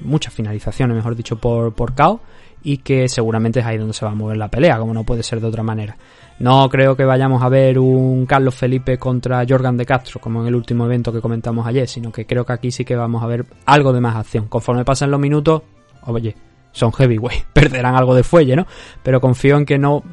[0.04, 2.20] muchas finalizaciones, mejor dicho, por, por KO,
[2.62, 5.24] y que seguramente es ahí donde se va a mover la pelea, como no puede
[5.24, 5.96] ser de otra manera.
[6.40, 10.48] No creo que vayamos a ver un Carlos Felipe contra Jorgan de Castro, como en
[10.48, 13.28] el último evento que comentamos ayer, sino que creo que aquí sí que vamos a
[13.28, 14.48] ver algo de más acción.
[14.48, 15.62] Conforme pasen los minutos,
[16.08, 16.36] oye,
[16.76, 18.68] son heavyweight, perderán algo de fuelle, ¿no?
[19.02, 20.04] Pero confío en que no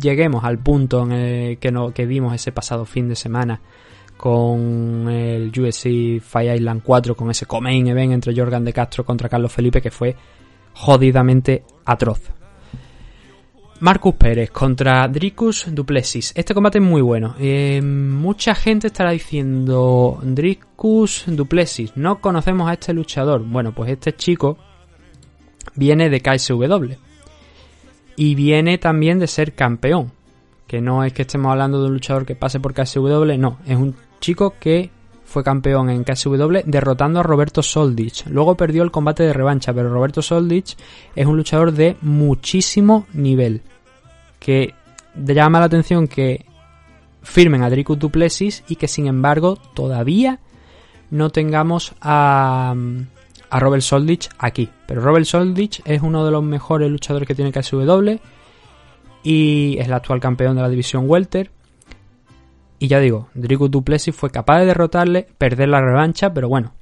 [0.00, 3.60] lleguemos al punto en el que, no, que vimos ese pasado fin de semana
[4.16, 9.30] con el UFC Fire Island 4, con ese Comain Event entre Jorgan de Castro contra
[9.30, 10.14] Carlos Felipe, que fue
[10.74, 12.30] jodidamente atroz.
[13.80, 16.34] Marcus Pérez contra Dricus Duplessis.
[16.36, 17.34] Este combate es muy bueno.
[17.40, 21.96] Eh, mucha gente estará diciendo Dricus Duplessis.
[21.96, 23.42] No conocemos a este luchador.
[23.42, 24.58] Bueno, pues este chico
[25.74, 26.94] viene de KSW.
[28.16, 30.12] Y viene también de ser campeón.
[30.66, 33.58] Que no es que estemos hablando de un luchador que pase por KSW, no.
[33.66, 34.90] Es un chico que
[35.24, 38.26] fue campeón en KSW derrotando a Roberto Soldich.
[38.26, 40.76] Luego perdió el combate de revancha, pero Roberto Soldich
[41.14, 43.62] es un luchador de muchísimo nivel.
[44.38, 44.74] Que
[45.14, 46.44] llama la atención que
[47.22, 50.40] firmen a Dricus Duplessis y que sin embargo todavía
[51.10, 52.74] no tengamos a,
[53.50, 54.70] a Robert Soldich aquí.
[54.86, 58.18] Pero Robert Soldich es uno de los mejores luchadores que tiene KSW
[59.22, 61.50] y es el actual campeón de la división Welter.
[62.78, 66.72] Y ya digo, Dricus Duplessis fue capaz de derrotarle, perder la revancha, pero bueno,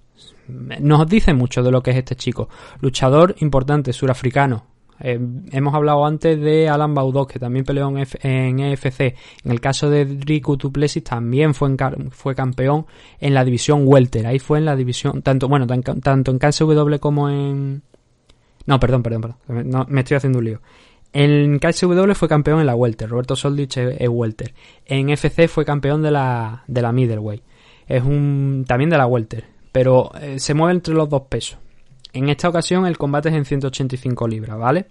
[0.47, 2.49] nos dice mucho de lo que es este chico.
[2.81, 4.65] Luchador importante, surafricano.
[5.01, 5.19] Eh,
[5.53, 9.15] hemos hablado antes de Alan Baudot, que también peleó en, EFC.
[9.45, 11.75] En el caso de Dricus Duplessis también fue,
[12.35, 12.87] campeón
[13.21, 14.27] en la división Welter.
[14.27, 17.83] Ahí fue en la división, tanto, bueno, tan tanto en KSW como en...
[18.67, 19.87] No, perdón, perdón, perdón.
[19.89, 20.61] Me estoy haciendo un lío.
[21.13, 23.09] En KSW fue campeón en la Welter.
[23.09, 24.55] Roberto Soldich es Welter.
[24.85, 27.43] En FC fue campeón de la, de la Middleweight.
[27.87, 29.45] Es un también de la Welter.
[29.73, 31.59] Pero eh, se mueve entre los dos pesos.
[32.19, 34.87] En esta ocasión el combate es en 185 libras, ¿vale?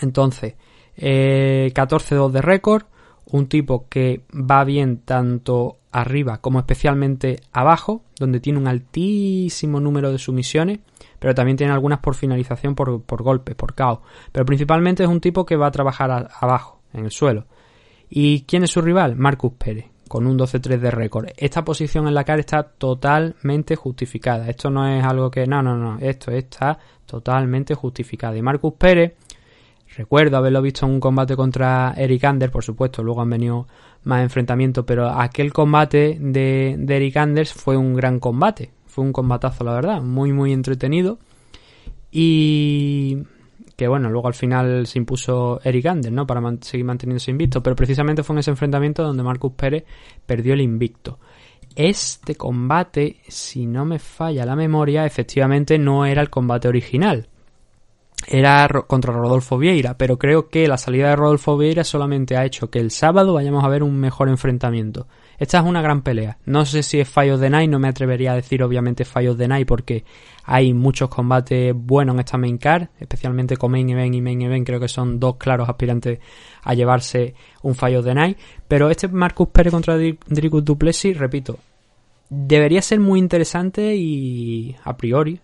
[0.00, 0.54] Entonces,
[0.96, 2.84] eh, 14-2 de récord.
[3.26, 10.12] Un tipo que va bien tanto arriba como especialmente abajo, donde tiene un altísimo número
[10.12, 10.78] de sumisiones,
[11.18, 14.02] pero también tiene algunas por finalización por, por golpe, por KO.
[14.30, 17.46] Pero principalmente es un tipo que va a trabajar abajo, en el suelo.
[18.08, 19.16] ¿Y quién es su rival?
[19.16, 21.28] Marcus Pérez, con un 12-3 de récord.
[21.36, 24.48] Esta posición en la cara está totalmente justificada.
[24.48, 25.46] Esto no es algo que...
[25.46, 25.98] No, no, no.
[26.00, 28.34] Esto está totalmente justificado.
[28.34, 29.12] Y Marcus Pérez,
[29.96, 33.68] recuerdo haberlo visto en un combate contra Eric Anders, por supuesto, luego han venido
[34.02, 38.72] más enfrentamientos, pero aquel combate de, de Eric Anders fue un gran combate.
[38.86, 40.02] Fue un combatazo, la verdad.
[40.02, 41.20] Muy, muy entretenido.
[42.10, 43.18] Y
[43.80, 46.26] que bueno, luego al final se impuso Eric Anders, ¿no?
[46.26, 49.84] Para man- seguir manteniéndose invicto, pero precisamente fue en ese enfrentamiento donde Marcus Pérez
[50.26, 51.18] perdió el invicto.
[51.74, 57.26] Este combate, si no me falla la memoria, efectivamente no era el combate original.
[58.26, 62.68] Era contra Rodolfo Vieira, pero creo que la salida de Rodolfo Vieira solamente ha hecho
[62.68, 65.06] que el sábado vayamos a ver un mejor enfrentamiento.
[65.40, 66.36] Esta es una gran pelea.
[66.44, 69.30] No sé si es Fight of the Night, no me atrevería a decir obviamente Fight
[69.30, 70.04] of the Night porque
[70.44, 74.66] hay muchos combates buenos en esta main card, especialmente con Main Event y Main Event,
[74.66, 76.18] creo que son dos claros aspirantes
[76.62, 78.36] a llevarse un Fight of the Night.
[78.68, 81.58] Pero este Marcus Pérez contra Dri- Dricus Duplessis, repito,
[82.28, 85.40] debería ser muy interesante y a priori,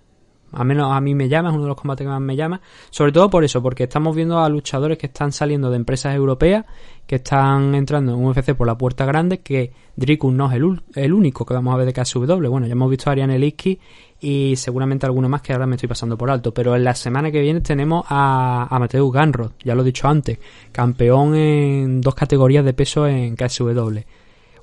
[0.52, 2.60] a menos a mí me llama, es uno de los combates que más me llama,
[2.90, 6.64] sobre todo por eso, porque estamos viendo a luchadores que están saliendo de empresas europeas,
[7.06, 11.12] que están entrando en UFC por la puerta grande, que Dricus no es el, el
[11.12, 13.78] único que vamos a ver de KSW, bueno, ya hemos visto a Ariane Eliski
[14.20, 17.30] y seguramente alguno más que ahora me estoy pasando por alto, pero en la semana
[17.30, 20.38] que viene tenemos a, a Mateus Ganrod, ya lo he dicho antes,
[20.72, 24.00] campeón en dos categorías de peso en KSW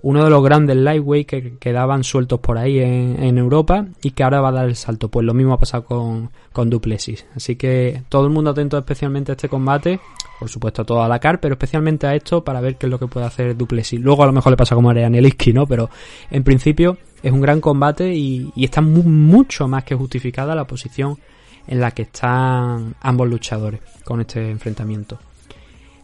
[0.04, 4.42] uno de los grandes lightweight que quedaban sueltos por ahí en, Europa y que ahora
[4.42, 5.08] va a dar el salto.
[5.08, 7.26] Pues lo mismo ha pasado con, con Duplessis.
[7.36, 10.00] Así que todo el mundo atento especialmente a este combate.
[10.40, 13.00] Por supuesto a toda la car, pero especialmente a esto para ver qué es lo
[13.00, 14.00] que puede hacer Duplessis.
[14.00, 15.66] Luego a lo mejor le pasa como a Arianeliski, ¿no?
[15.66, 15.90] Pero
[16.30, 20.68] en principio es un gran combate y, y está mu- mucho más que justificada la
[20.68, 21.18] posición
[21.66, 25.18] en la que están ambos luchadores con este enfrentamiento.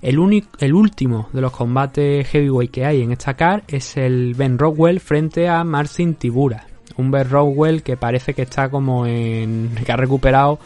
[0.01, 4.33] El, único, el último de los combates heavyweight que hay en esta car es el
[4.35, 6.65] Ben Rockwell frente a Marcin Tibura.
[6.97, 9.71] Un Ben Rockwell que parece que está como en.
[9.85, 10.59] que ha recuperado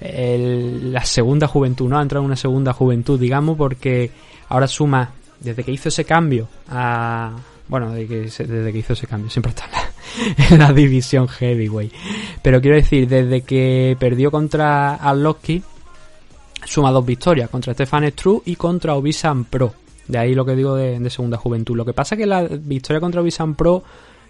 [0.00, 1.98] el- la segunda juventud, ¿no?
[1.98, 4.10] Ha entrado en una segunda juventud, digamos, porque
[4.48, 7.32] ahora suma, desde que hizo ese cambio a.
[7.66, 9.64] Bueno, desde que, desde que hizo ese cambio, siempre está
[10.50, 11.92] en la, división heavyweight.
[12.42, 15.62] Pero quiero decir, desde que perdió contra Arlovski,
[16.64, 19.74] suma dos victorias contra Stefan Struve y contra Obisan Pro.
[20.06, 21.76] De ahí lo que digo de, segunda juventud.
[21.76, 23.82] Lo que pasa es que la victoria contra Obisan Pro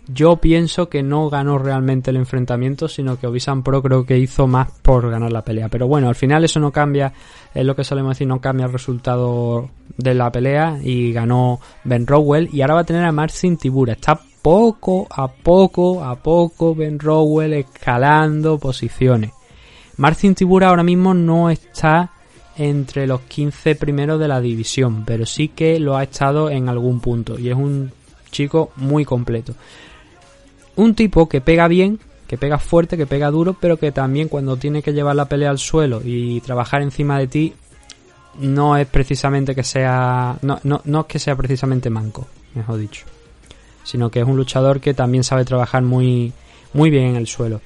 [0.07, 4.47] yo pienso que no ganó realmente el enfrentamiento, sino que Obisan Pro creo que hizo
[4.47, 5.69] más por ganar la pelea.
[5.69, 7.13] Pero bueno, al final eso no cambia,
[7.55, 12.07] es lo que solemos decir, no cambia el resultado de la pelea y ganó Ben
[12.07, 13.95] Rowell y ahora va a tener a Marcin Tibura.
[13.95, 19.33] Está poco a poco, a poco Ben Rowell escalando posiciones.
[19.97, 22.11] Marcin Tibura ahora mismo no está
[22.57, 27.01] entre los 15 primeros de la división, pero sí que lo ha estado en algún
[27.01, 27.93] punto y es un
[28.31, 29.55] chico muy completo.
[30.77, 34.57] Un tipo que pega bien, que pega fuerte, que pega duro, pero que también cuando
[34.57, 37.55] tiene que llevar la pelea al suelo y trabajar encima de ti,
[38.39, 40.37] no es precisamente que sea.
[40.43, 43.07] No, no, no es que sea precisamente manco, mejor dicho.
[43.85, 46.33] Sino que es un luchador que también sabe trabajar muy,
[46.73, 47.61] muy bien en el suelo.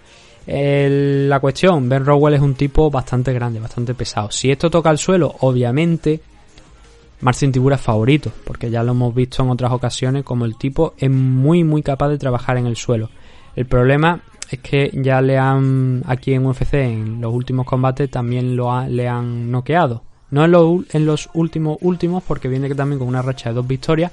[0.51, 4.31] La cuestión, Ben Rowell es un tipo bastante grande, bastante pesado.
[4.31, 6.21] Si esto toca el suelo, obviamente
[7.21, 10.95] Marcin Tibura es favorito, porque ya lo hemos visto en otras ocasiones como el tipo
[10.97, 13.11] es muy muy capaz de trabajar en el suelo.
[13.57, 14.21] El problema
[14.51, 18.89] es que ya le han aquí en UFC en los últimos combates también lo ha-
[18.89, 20.03] le han noqueado.
[20.31, 23.67] No en los, en los últimos últimos porque viene también con una racha de dos
[23.67, 24.13] victorias,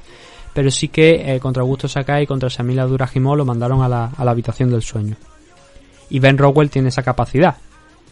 [0.54, 4.06] pero sí que eh, contra Augusto Sakai y contra Samila Durajimov lo mandaron a la,
[4.18, 5.16] a la habitación del sueño.
[6.10, 7.58] Y Ben Rockwell tiene esa capacidad.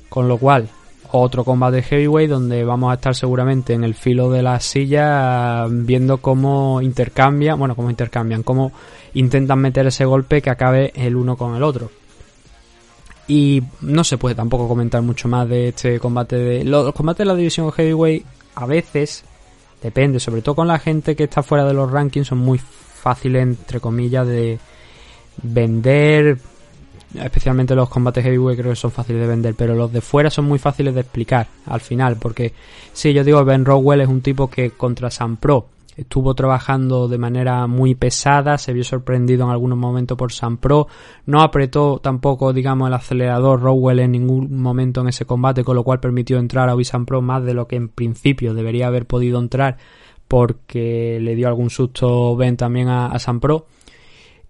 [0.10, 0.70] Con lo cual,
[1.12, 6.18] otro combate heavyweight donde vamos a estar seguramente en el filo de la silla viendo
[6.18, 8.72] cómo intercambian, bueno, cómo intercambian, cómo
[9.14, 11.92] intentan meter ese golpe que acabe el uno con el otro.
[13.28, 17.26] Y no se puede tampoco comentar mucho más de este combate de los, combates de
[17.26, 18.26] la división heavyweight
[18.56, 19.24] a veces
[19.82, 23.44] depende, sobre todo con la gente que está fuera de los rankings son muy fáciles
[23.44, 24.60] entre comillas de
[25.42, 26.40] vender
[27.16, 30.46] especialmente los combates heavyweight creo que son fáciles de vender, pero los de fuera son
[30.46, 32.54] muy fáciles de explicar al final, porque
[32.92, 37.18] sí, yo digo, Ben Rowell es un tipo que contra San Pro estuvo trabajando de
[37.18, 40.88] manera muy pesada, se vio sorprendido en algunos momentos por San Pro,
[41.26, 45.84] no apretó tampoco, digamos, el acelerador Rowell en ningún momento en ese combate, con lo
[45.84, 49.40] cual permitió entrar a San Pro más de lo que en principio debería haber podido
[49.40, 49.78] entrar,
[50.28, 53.68] porque le dio algún susto Ben también a, a Pro.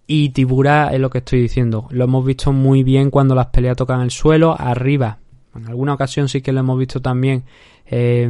[0.06, 1.88] Y Tibura es lo que estoy diciendo.
[1.91, 5.18] Lo hemos visto muy bien cuando las peleas tocan el suelo, arriba.
[5.56, 7.43] En alguna ocasión sí que lo hemos visto también
[7.86, 8.28] eh,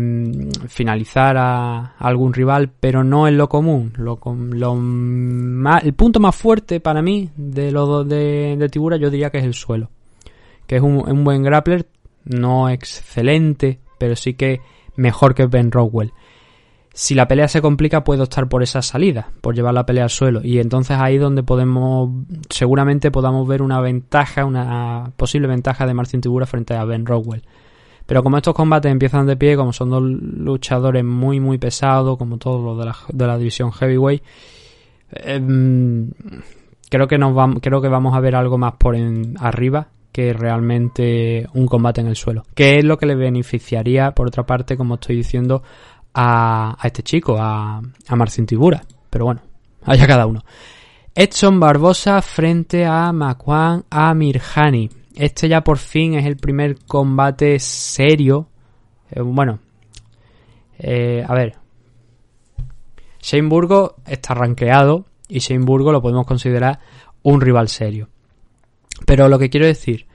[0.67, 3.93] finalizar a, algún rival, pero no es lo común.
[3.97, 4.19] Lo,
[4.51, 9.09] lo más- el punto más fuerte para mí de los dos de, de Tibura yo
[9.09, 9.89] diría que es el suelo.
[10.67, 11.87] Que es un, un buen grappler,
[12.25, 14.61] no excelente, pero sí que
[14.95, 16.11] mejor que Ben Rockwell
[16.95, 20.09] si la pelea se complica puedo optar por esa salida, por llevar la pelea al
[20.11, 22.11] suelo y entonces ahí donde podemos
[22.49, 27.43] seguramente podamos ver una ventaja, una posible ventaja de Marcin Tibura frente a Ben Rockwell.
[28.05, 32.37] Pero como estos combates empiezan de pie, como son dos luchadores muy, muy pesados, como
[32.37, 34.21] todos los de la, de la división Heavyweight,
[35.11, 36.11] em,
[36.89, 40.31] creo que nos vamos, creo que vamos a ver algo más por en, arriba que
[40.31, 42.43] realmente un combate en el suelo.
[42.53, 45.63] Que es lo que le beneficiaría, por otra parte, como estoy diciendo,
[46.13, 48.83] a, este chico, a, a Marcin Tibura.
[49.09, 49.41] Pero bueno,
[49.83, 50.43] allá cada uno.
[51.15, 54.89] Edson Barbosa frente a Makwan Amirhani.
[55.15, 58.47] Este ya por fin es el primer combate serio.
[59.11, 59.59] Eh, bueno,
[60.79, 61.55] eh, a ver.
[63.21, 63.49] Shane
[64.07, 66.79] está rankeado y Shane lo podemos considerar
[67.21, 68.09] un rival serio.
[69.05, 70.07] Pero lo que quiero decir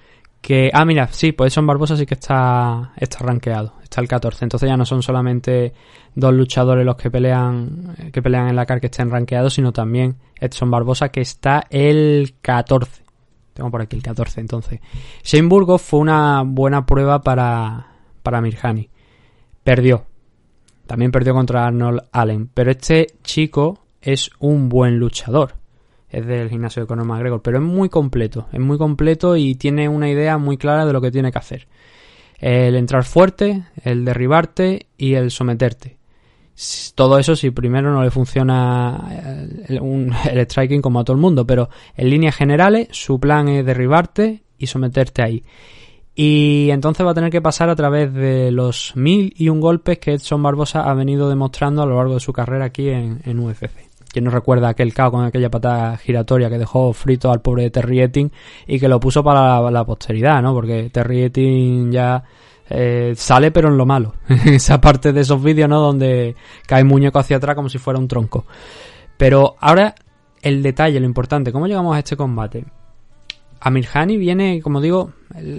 [0.48, 4.46] que ah mira sí pues Edson Barbosa sí que está está rankeado está el 14
[4.46, 5.74] entonces ya no son solamente
[6.14, 10.16] dos luchadores los que pelean que pelean en la car que estén rankeados sino también
[10.40, 13.02] Edson Barbosa que está el 14
[13.52, 14.80] tengo por aquí el 14 entonces.
[15.24, 17.88] Shane Burgos fue una buena prueba para
[18.22, 18.88] para Mirhani
[19.62, 20.06] perdió.
[20.86, 22.48] También perdió contra Arnold Allen.
[22.54, 25.57] Pero este chico es un buen luchador
[26.10, 29.88] es del gimnasio de Conor McGregor, pero es muy completo, es muy completo y tiene
[29.88, 31.68] una idea muy clara de lo que tiene que hacer.
[32.38, 35.98] El entrar fuerte, el derribarte y el someterte.
[36.94, 41.20] Todo eso si primero no le funciona el, un, el striking como a todo el
[41.20, 45.44] mundo, pero en líneas generales su plan es derribarte y someterte ahí.
[46.14, 50.00] Y entonces va a tener que pasar a través de los mil y un golpes
[50.00, 53.87] que Edson Barbosa ha venido demostrando a lo largo de su carrera aquí en UFC.
[54.18, 58.00] ¿Quién no recuerda aquel caos con aquella patada giratoria que dejó frito al pobre Terry
[58.00, 58.32] Etting
[58.66, 60.52] y que lo puso para la, posteridad, ¿no?
[60.52, 62.24] Porque Terry Etting ya
[62.68, 64.14] eh, sale pero en lo malo.
[64.44, 65.78] Esa parte de esos vídeos, ¿no?
[65.78, 66.34] Donde
[66.66, 68.44] cae muñeco hacia atrás como si fuera un tronco.
[69.16, 69.94] Pero ahora
[70.42, 72.64] el detalle, lo importante, ¿cómo llegamos a este combate?
[73.60, 75.12] Amirhani viene, como digo,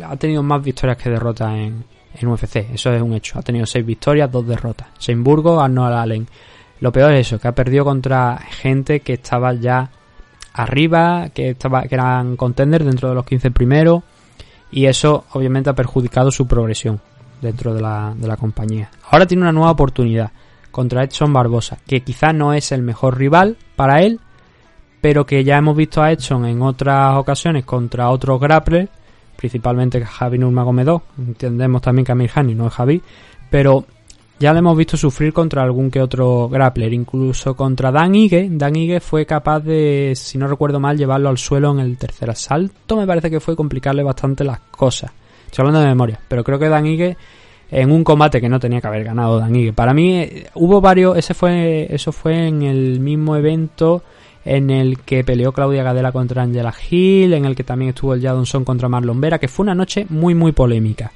[0.06, 3.40] ha tenido más victorias que derrotas en, en UFC, eso es un hecho.
[3.40, 4.90] Ha tenido seis victorias, dos derrotas.
[4.98, 6.28] Seinburgo, Arnold Allen.
[6.80, 9.90] Lo peor es eso, que ha perdido contra gente que estaba ya
[10.54, 14.04] arriba, que, estaba, que eran contenders dentro de los 15 primeros,
[14.72, 17.02] y eso obviamente ha perjudicado su progresión
[17.42, 18.90] dentro de la, de la compañía.
[19.10, 20.32] Ahora tiene una nueva oportunidad
[20.72, 24.20] contra Edson Barbosa, que quizás no es el mejor rival para él,
[25.02, 28.90] pero que ya hemos visto a Edson en otras ocasiones contra otros grapplers,
[29.36, 33.02] principalmente Javi Nurmagomedov, entendemos también que Amir Hani no es Javi,
[33.50, 33.86] pero
[34.40, 38.48] ya le hemos visto sufrir contra algún que otro grappler, incluso contra Dan Ige.
[38.50, 42.30] Dan Ige fue capaz de, si no recuerdo mal, llevarlo al suelo en el tercer
[42.30, 42.96] asalto.
[42.96, 45.12] Me parece que fue complicarle bastante las cosas.
[45.46, 47.18] Estoy hablando de memoria, pero creo que Dan Ige
[47.70, 49.74] en un combate que no tenía que haber ganado Dan Ige.
[49.74, 54.04] Para mí eh, hubo varios, ese fue, eso fue en el mismo evento
[54.46, 58.22] en el que peleó Claudia Gadela contra Angela Hill, en el que también estuvo el
[58.22, 61.12] Jadonson contra Marlon Vera, que fue una noche muy muy polémica.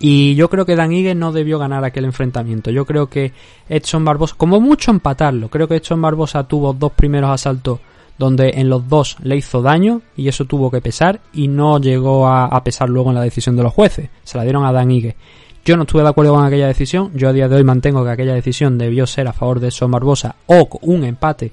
[0.00, 2.70] Y yo creo que Dan Ige no debió ganar aquel enfrentamiento.
[2.70, 3.32] Yo creo que
[3.68, 7.80] Edson Barbosa, como mucho empatarlo, creo que Edson Barbosa tuvo dos primeros asaltos
[8.16, 12.28] donde en los dos le hizo daño y eso tuvo que pesar y no llegó
[12.28, 14.10] a, pesar luego en la decisión de los jueces.
[14.24, 15.16] Se la dieron a Dan Ige.
[15.64, 17.12] Yo no estuve de acuerdo con aquella decisión.
[17.14, 19.90] Yo a día de hoy mantengo que aquella decisión debió ser a favor de Edson
[19.90, 21.52] Barbosa o un empate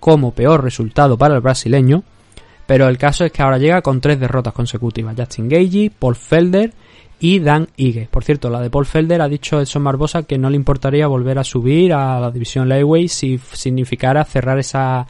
[0.00, 2.02] como peor resultado para el brasileño.
[2.66, 5.14] Pero el caso es que ahora llega con tres derrotas consecutivas.
[5.16, 6.72] Justin Gagey, Paul Felder
[7.24, 8.06] y Dan Ige.
[8.10, 11.38] Por cierto, la de Paul Felder ha dicho Edson Barbosa que no le importaría volver
[11.38, 15.06] a subir a la división Lightweight si significara cerrar esa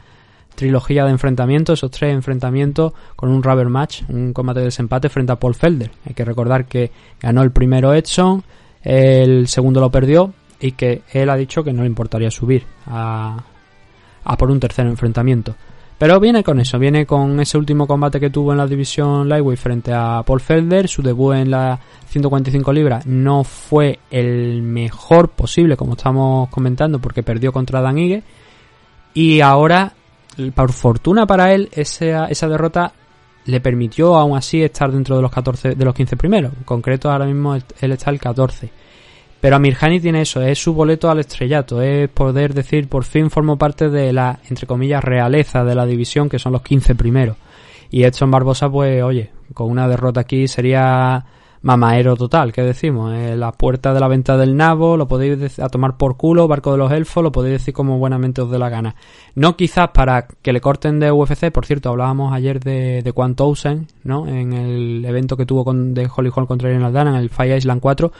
[0.55, 5.33] trilogía de enfrentamientos, esos tres enfrentamientos con un rubber match, un combate de desempate frente
[5.33, 5.91] a Paul Felder.
[6.07, 6.89] Hay que recordar que
[7.19, 8.45] ganó el primero Edson,
[8.81, 13.43] el segundo lo perdió y que él ha dicho que no le importaría subir a,
[14.23, 15.53] a por un tercer enfrentamiento.
[15.97, 19.59] Pero viene con eso, viene con ese último combate que tuvo en la división Lightweight
[19.59, 20.89] frente a Paul Felder.
[20.89, 21.79] Su debut en la
[22.09, 28.23] 145 libras no fue el mejor posible, como estamos comentando, porque perdió contra Dan Ige.
[29.13, 29.93] Y ahora,
[30.53, 32.91] por fortuna para él, esa, esa derrota
[33.45, 36.51] le permitió aún así estar dentro de los 14, de los 15 primeros.
[36.57, 38.69] En concreto, ahora mismo él está el 14.
[39.45, 43.59] Pero Amirhani tiene eso, es su boleto al estrellato, es poder decir por fin formo
[43.59, 47.37] parte de la, entre comillas, realeza de la división, que son los 15 primeros.
[47.91, 51.23] Y Edson Barbosa, pues, oye, con una derrota aquí sería
[51.65, 53.11] mamaero total, ¿qué decimos?
[53.15, 56.47] Eh, la puerta de la venta del nabo, lo podéis decir, a tomar por culo,
[56.47, 58.95] barco de los elfos, lo podéis decir como buenamente os dé la gana.
[59.33, 63.33] No quizás para que le corten de UFC, por cierto, hablábamos ayer de, de Quan
[63.33, 64.27] Towson, ¿no?
[64.27, 67.57] En el evento que tuvo con, de Holly Hall contra Irene Aldana, en el Fire
[67.57, 68.11] Island 4,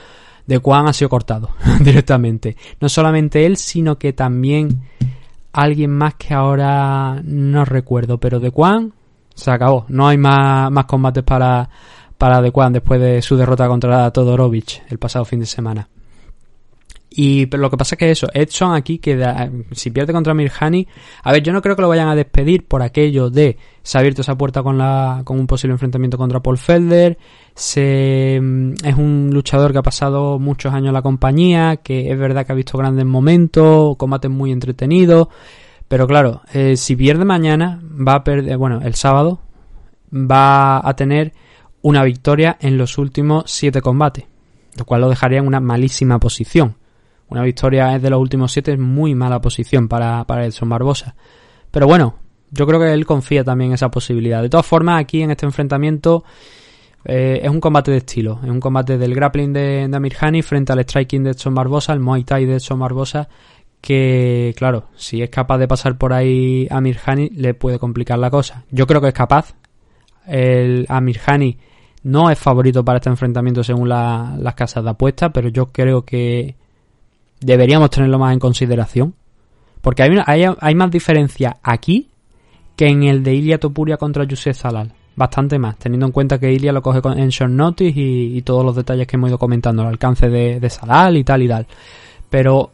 [0.44, 2.56] de Juan ha sido cortado directamente.
[2.80, 4.82] No solamente él, sino que también
[5.52, 8.92] alguien más que ahora no recuerdo, pero de Juan
[9.36, 9.84] se acabó.
[9.88, 11.68] No hay más, más combates para,
[12.18, 15.88] para Adequan después de su derrota contra Todorovic el pasado fin de semana.
[17.18, 20.86] Y pero lo que pasa es que eso, Edson aquí queda, si pierde contra Mirhani,
[21.22, 24.00] a ver, yo no creo que lo vayan a despedir por aquello de se ha
[24.00, 27.16] abierto esa puerta con la con un posible enfrentamiento contra Paul Felder,
[27.54, 32.18] se mm, es un luchador que ha pasado muchos años en la compañía, que es
[32.18, 35.28] verdad que ha visto grandes momentos, combates muy entretenidos,
[35.88, 39.40] pero claro, eh, si pierde mañana va a perder, bueno, el sábado
[40.12, 41.32] va a tener
[41.86, 44.24] una victoria en los últimos siete combates,
[44.76, 46.74] lo cual lo dejaría en una malísima posición.
[47.28, 51.14] Una victoria de los últimos siete es muy mala posición para, para Edson Barbosa.
[51.70, 52.16] Pero bueno,
[52.50, 54.42] yo creo que él confía también en esa posibilidad.
[54.42, 56.24] De todas formas, aquí en este enfrentamiento
[57.04, 58.40] eh, es un combate de estilo.
[58.42, 61.92] Es un combate del grappling de, de Amir Hani frente al striking de Edson Barbosa,
[61.92, 63.28] el Muay Thai de Edson Barbosa.
[63.80, 66.98] Que, claro, si es capaz de pasar por ahí a Amir
[67.30, 68.64] le puede complicar la cosa.
[68.72, 69.54] Yo creo que es capaz.
[70.26, 71.58] El Amir Hani
[72.06, 76.02] no es favorito para este enfrentamiento según la- las casas de apuestas, pero yo creo
[76.02, 76.54] que
[77.40, 79.14] deberíamos tenerlo más en consideración.
[79.82, 82.08] Porque hay, más diferencia aquí
[82.76, 84.92] que en el de Ilia Topuria contra Yusef Zalal.
[85.16, 88.64] Bastante más, teniendo en cuenta que Ilia lo coge con- en short notice y, todos
[88.64, 91.66] los detalles que hemos ido comentando, el alcance de, de y tal y tal.
[92.30, 92.70] Pero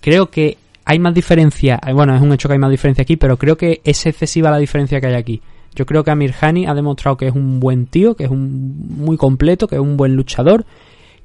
[0.00, 3.16] creo que hay más diferencia, eh, bueno, es un hecho que hay más diferencia aquí,
[3.16, 5.42] pero creo que es excesiva la diferencia que hay aquí.
[5.76, 8.88] Yo creo que Amir Hani ha demostrado que es un buen tío, que es un
[8.98, 10.64] muy completo, que es un buen luchador,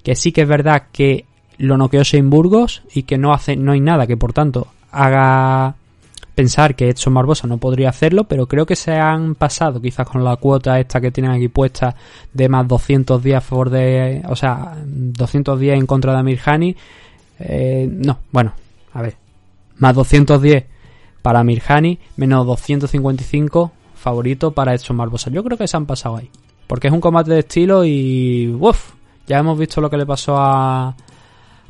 [0.04, 1.26] que sí que es verdad que
[1.58, 5.76] lo noqueó Shane Burgos y que no hace no hay nada que por tanto haga
[6.36, 10.24] pensar que Edson Barbosa no podría hacerlo, pero creo que se han pasado quizás con
[10.24, 11.95] la cuota esta que tienen aquí puesta
[12.34, 16.76] de más 200 días favor de, o sea, 200 días en contra de Amir Hani.
[17.39, 18.54] Eh, no, bueno,
[18.93, 19.16] a ver,
[19.78, 20.66] más 210
[21.22, 23.72] para Amir Hani, menos 255
[24.02, 25.30] favorito para Edson Barbosa.
[25.30, 26.30] Yo creo que se han pasado ahí,
[26.68, 28.93] porque es un combate de estilo y uff,
[29.28, 30.95] ya hemos visto lo que le pasó a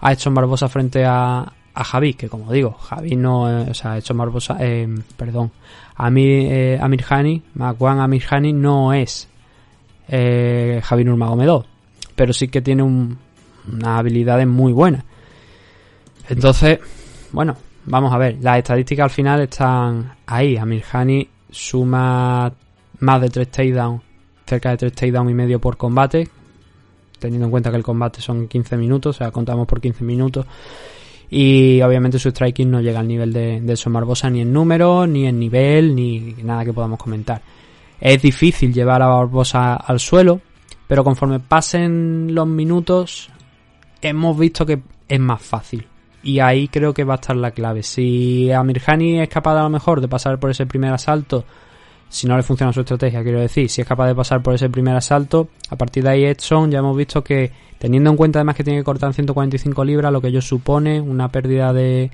[0.04, 1.42] a Edson Barbosa frente a,
[1.74, 5.52] a Javi, que como digo, Javi no, eh, o sea, Edson Barbosa, eh, perdón,
[5.96, 9.28] Amir, eh, Amir Hani, Magwan Amir Hani no es
[10.08, 11.66] eh, Javi Nurmagomedov,
[12.16, 13.18] pero sí que tiene un,
[13.72, 15.04] unas habilidades muy buenas.
[16.30, 16.80] Entonces,
[17.32, 17.56] bueno,
[17.86, 20.58] vamos a ver, las estadísticas al final están ahí.
[20.58, 22.52] Amir Hani suma
[22.99, 24.02] más de 3 takedowns,
[24.45, 26.28] cerca de 3 takedowns y medio por combate,
[27.20, 30.45] teniendo en cuenta que el combate son 15 minutos, o sea, contamos por 15 minutos.
[31.30, 35.08] Y obviamente su striking no llega al nivel de, de Edson Barbosa ni en número,
[35.08, 37.41] ni en nivel, ni nada que podamos comentar.
[38.02, 40.41] Es difícil llevar a Barbosa al suelo,
[40.88, 43.30] pero conforme pasen los minutos,
[44.02, 45.88] hemos visto que es más fácil.
[46.24, 47.84] Y ahí creo que va a estar la clave.
[47.84, 51.46] Si Amirhani es capaz a lo mejor de pasar por ese primer asalto,
[52.12, 54.70] si no le funciona su estrategia, quiero decir, si es capaz de pasar por ese
[54.70, 58.56] primer asalto, a partir de ahí Edson ya hemos visto que, teniendo en cuenta además
[58.56, 62.12] que tiene que cortar en 145 libras, lo que ello supone, una pérdida de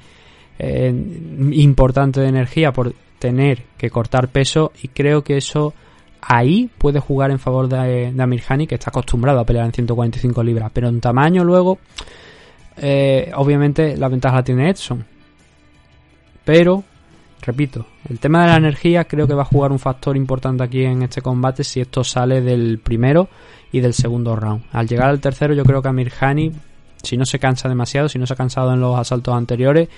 [0.60, 0.94] eh,
[1.52, 5.74] importante de energía por tener que cortar peso, y creo que eso
[6.22, 9.74] ahí puede jugar en favor de, de Amir Hani, que está acostumbrado a pelear en
[9.74, 11.80] 145 libras, pero en tamaño luego,
[12.78, 15.06] eh, obviamente la ventaja la tiene Edson.
[16.44, 16.84] Pero,
[17.42, 20.84] repito, el tema de la energía creo que va a jugar un factor importante aquí
[20.84, 23.28] en este combate si esto sale del primero
[23.72, 24.64] y del segundo round.
[24.72, 26.52] Al llegar al tercero yo creo que Amir Hani,
[27.04, 29.90] si no se cansa demasiado, si no se ha cansado en los asaltos anteriores,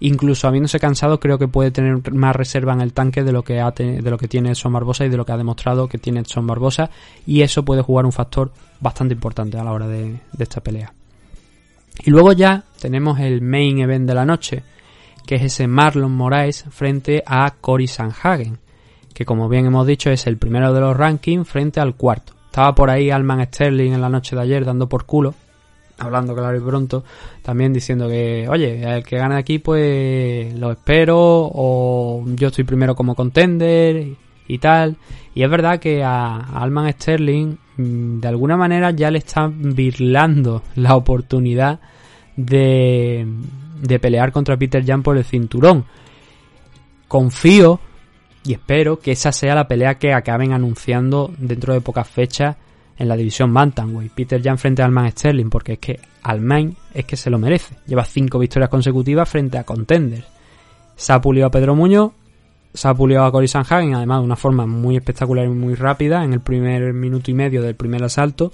[0.00, 3.54] incluso habiéndose cansado creo que puede tener más reserva en el tanque de lo que
[3.54, 6.46] de lo que tiene Edson Barbosa y de lo que ha demostrado que tiene Edson
[6.46, 6.90] Barbosa
[7.26, 10.92] y eso puede jugar un factor bastante importante a la hora de esta pelea.
[12.04, 14.62] Y luego ya tenemos el main event de la noche,
[15.26, 18.58] que es ese Marlon Moraes frente a Cory Sanhagen,
[19.12, 22.34] que como bien hemos dicho es el primero de los rankings frente al cuarto.
[22.46, 25.34] Estaba por ahí Alman Sterling en la noche de ayer dando por culo,
[25.98, 27.04] hablando claro y pronto,
[27.42, 32.94] también diciendo que, oye, el que gane aquí pues lo espero, o yo estoy primero
[32.94, 34.16] como contender y,
[34.46, 34.96] y tal.
[35.34, 40.96] Y es verdad que a Alman Sterling de alguna manera ya le están virlando la
[40.96, 41.80] oportunidad
[42.36, 43.26] de,
[43.80, 45.84] de pelear contra Peter Jan por el cinturón.
[47.08, 47.80] Confío
[48.44, 52.56] y espero que esa sea la pelea que acaben anunciando dentro de pocas fechas
[52.98, 54.12] en la división Bantamweight.
[54.12, 57.76] Peter Jan frente a Alman Sterling, porque es que Alman es que se lo merece.
[57.86, 60.26] Lleva cinco victorias consecutivas frente a contenders.
[60.94, 62.12] Se ha pulido a Pedro Muñoz,
[62.76, 66.22] se ha pulido a Cory Sanhagen, además de una forma muy espectacular y muy rápida
[66.24, 68.52] en el primer minuto y medio del primer asalto.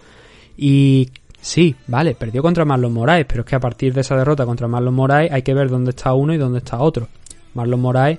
[0.57, 1.11] Y
[1.41, 4.69] sí, vale, perdió contra Marlon Moraes, pero es que a partir de esa derrota contra
[4.69, 7.09] Marlon Moraes hay que ver dónde está uno y dónde está otro.
[7.55, 8.19] Marlon Moraes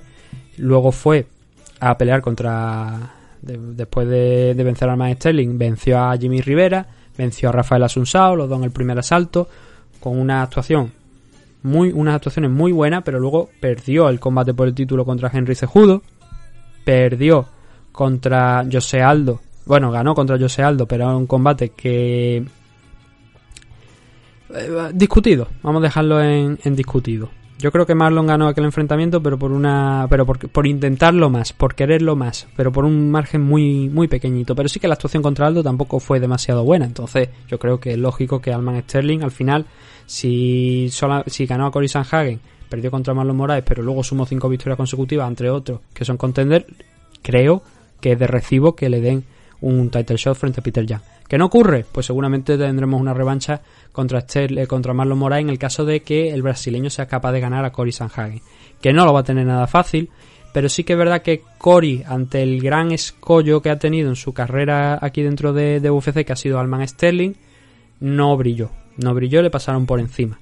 [0.58, 1.26] luego fue
[1.80, 6.86] a pelear contra de- después de, de vencer al Man Sterling, venció a Jimmy Rivera,
[7.16, 9.48] venció a Rafael Asunsao, los dos en el primer asalto,
[10.00, 10.92] con una actuación
[11.64, 15.56] muy, unas actuaciones muy buenas, pero luego perdió el combate por el título contra Henry
[15.56, 16.02] Cejudo,
[16.84, 17.46] perdió
[17.90, 22.44] contra José Aldo, bueno, ganó contra José Aldo, pero era un combate que
[24.54, 27.30] eh, discutido, vamos a dejarlo en discutido.
[27.64, 31.54] Yo creo que Marlon ganó aquel enfrentamiento, pero por una, pero por, por intentarlo más,
[31.54, 34.54] por quererlo más, pero por un margen muy, muy pequeñito.
[34.54, 36.84] Pero sí que la actuación contra Aldo tampoco fue demasiado buena.
[36.84, 39.64] Entonces, yo creo que es lógico que Alman Sterling al final,
[40.04, 42.38] si sola- si ganó a Cory Sanhagen,
[42.68, 46.66] perdió contra Marlon Moraes, pero luego sumó cinco victorias consecutivas, entre otros, que son contender,
[47.22, 47.62] creo
[47.98, 49.24] que es de recibo que le den
[49.60, 51.00] un title shot frente a Peter Young.
[51.28, 51.84] ¿Que no ocurre?
[51.90, 53.60] Pues seguramente tendremos una revancha
[53.92, 57.40] contra, eh, contra Marlon Moraes en el caso de que el brasileño sea capaz de
[57.40, 58.42] ganar a Cory Sanhagen.
[58.80, 60.10] Que no lo va a tener nada fácil,
[60.52, 64.16] pero sí que es verdad que Cory, ante el gran escollo que ha tenido en
[64.16, 67.32] su carrera aquí dentro de, de UFC, que ha sido Alman Sterling,
[68.00, 68.70] no brilló.
[68.96, 70.38] No brilló, le pasaron por encima.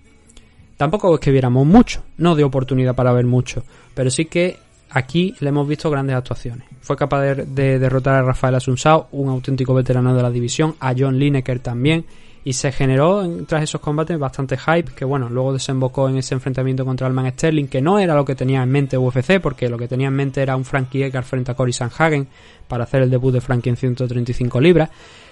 [0.77, 3.63] Tampoco es que viéramos mucho, no dio oportunidad para ver mucho,
[3.95, 4.59] pero sí que
[4.93, 6.67] aquí le hemos visto grandes actuaciones.
[6.81, 10.95] Fue capaz de, de derrotar a Rafael Asunsao, un auténtico veterano de la división, a
[10.97, 12.05] John Lineker también,
[12.45, 16.35] y se generó en- tras esos combates bastante hype, que bueno, luego desembocó en ese
[16.35, 19.79] enfrentamiento contra Alman Sterling, que no era lo que tenía en mente UFC, porque lo
[19.79, 22.27] que tenía en mente era un Frankie Edgar frente a Cory Sanhagen
[22.67, 24.91] para hacer el debut de Frankie en 135 libras.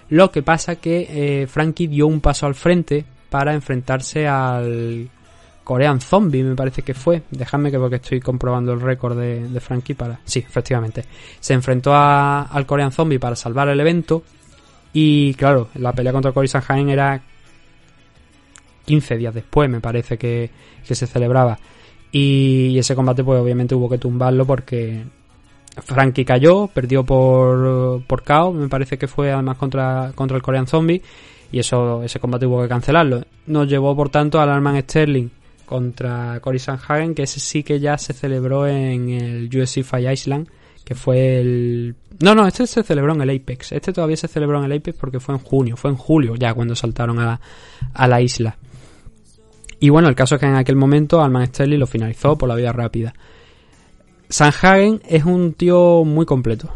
[0.08, 5.08] Lo que pasa que eh, Frankie dio un paso al frente para enfrentarse al
[5.64, 7.22] Korean Zombie, me parece que fue.
[7.30, 10.18] Dejadme que porque estoy comprobando el récord de, de Frankie para.
[10.24, 11.04] Sí, efectivamente.
[11.38, 14.22] Se enfrentó a- al Korean Zombie para salvar el evento.
[14.92, 17.22] Y claro, la pelea contra Cory Sanhagen era
[18.86, 20.50] 15 días después, me parece que,
[20.86, 21.58] que se celebraba.
[22.12, 25.04] Y ese combate, pues obviamente hubo que tumbarlo porque
[25.84, 30.66] Frankie cayó, perdió por, por KO, me parece que fue además contra, contra el Korean
[30.66, 31.00] Zombie.
[31.52, 33.22] Y eso, ese combate hubo que cancelarlo.
[33.46, 35.28] Nos llevó, por tanto, al Arman Sterling
[35.70, 40.48] contra Cory Sanhagen, que ese sí que ya se celebró en el UFC Fight Island,
[40.84, 41.94] que fue el...
[42.18, 43.70] No, no, este se celebró en el Apex.
[43.70, 46.54] Este todavía se celebró en el Apex porque fue en junio, fue en julio ya
[46.54, 47.40] cuando saltaron a la,
[47.94, 48.58] a la isla.
[49.78, 52.56] Y bueno, el caso es que en aquel momento Alman Sterling lo finalizó por la
[52.56, 53.14] vía rápida.
[54.28, 56.74] Sanhagen es un tío muy completo.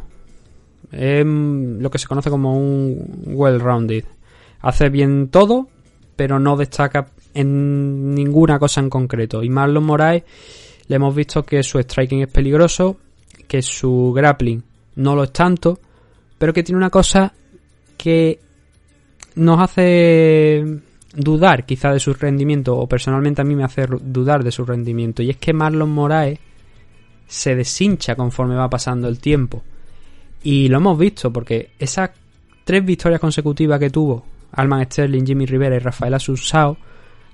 [0.92, 4.04] Es lo que se conoce como un well-rounded.
[4.60, 5.66] Hace bien todo,
[6.14, 9.42] pero no destaca en ninguna cosa en concreto.
[9.42, 10.22] Y Marlon Moraes
[10.86, 12.98] le hemos visto que su striking es peligroso,
[13.46, 14.62] que su grappling
[14.96, 15.78] no lo es tanto,
[16.38, 17.32] pero que tiene una cosa
[17.96, 18.38] que
[19.36, 20.80] nos hace
[21.14, 25.22] dudar quizá de su rendimiento, o personalmente a mí me hace dudar de su rendimiento,
[25.22, 26.38] y es que Marlon Moraes
[27.26, 29.62] se deshincha conforme va pasando el tiempo.
[30.42, 32.10] Y lo hemos visto, porque esas
[32.64, 36.76] tres victorias consecutivas que tuvo Alman Sterling, Jimmy Rivera y Rafael Asunsao,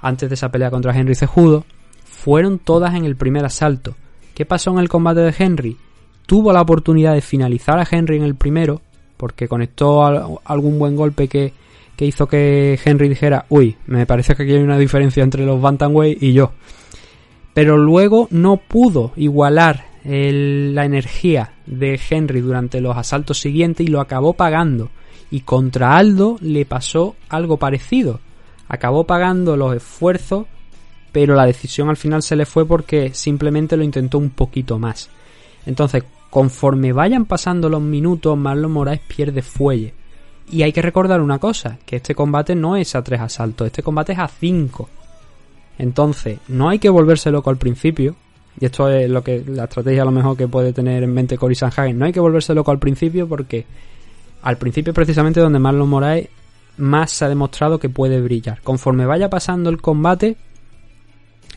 [0.02, 1.64] antes de esa pelea contra Henry Cejudo,
[2.04, 3.94] fueron todas en el primer asalto.
[4.34, 5.76] ¿Qué pasó en el combate de Henry?
[6.26, 8.80] Tuvo la oportunidad de finalizar a Henry en el primero,
[9.16, 11.52] porque conectó al- algún buen golpe que,
[11.96, 15.60] que hizo que Henry dijera, uy, me parece que aquí hay una diferencia entre los
[15.60, 16.52] Bantamweight y yo.
[17.52, 24.00] Pero luego no pudo igualar la energía de Henry durante los asaltos siguientes y lo
[24.00, 24.88] acabó pagando.
[25.30, 28.20] Y contra Aldo le pasó algo parecido.
[28.72, 30.46] Acabó pagando los esfuerzos,
[31.10, 35.10] pero la decisión al final se le fue porque simplemente lo intentó un poquito más.
[35.66, 39.92] Entonces, conforme vayan pasando los minutos, Marlon Moraes pierde fuelle.
[40.52, 43.82] Y hay que recordar una cosa, que este combate no es a tres asaltos, este
[43.82, 44.88] combate es a cinco.
[45.76, 48.14] Entonces, no hay que volverse loco al principio.
[48.60, 51.36] Y esto es lo que la estrategia a lo mejor que puede tener en mente
[51.36, 51.98] Cory Sanhagen.
[51.98, 53.66] No hay que volverse loco al principio porque
[54.42, 56.28] al principio es precisamente donde Marlon Moraes
[56.80, 58.60] más se ha demostrado que puede brillar.
[58.62, 60.36] Conforme vaya pasando el combate,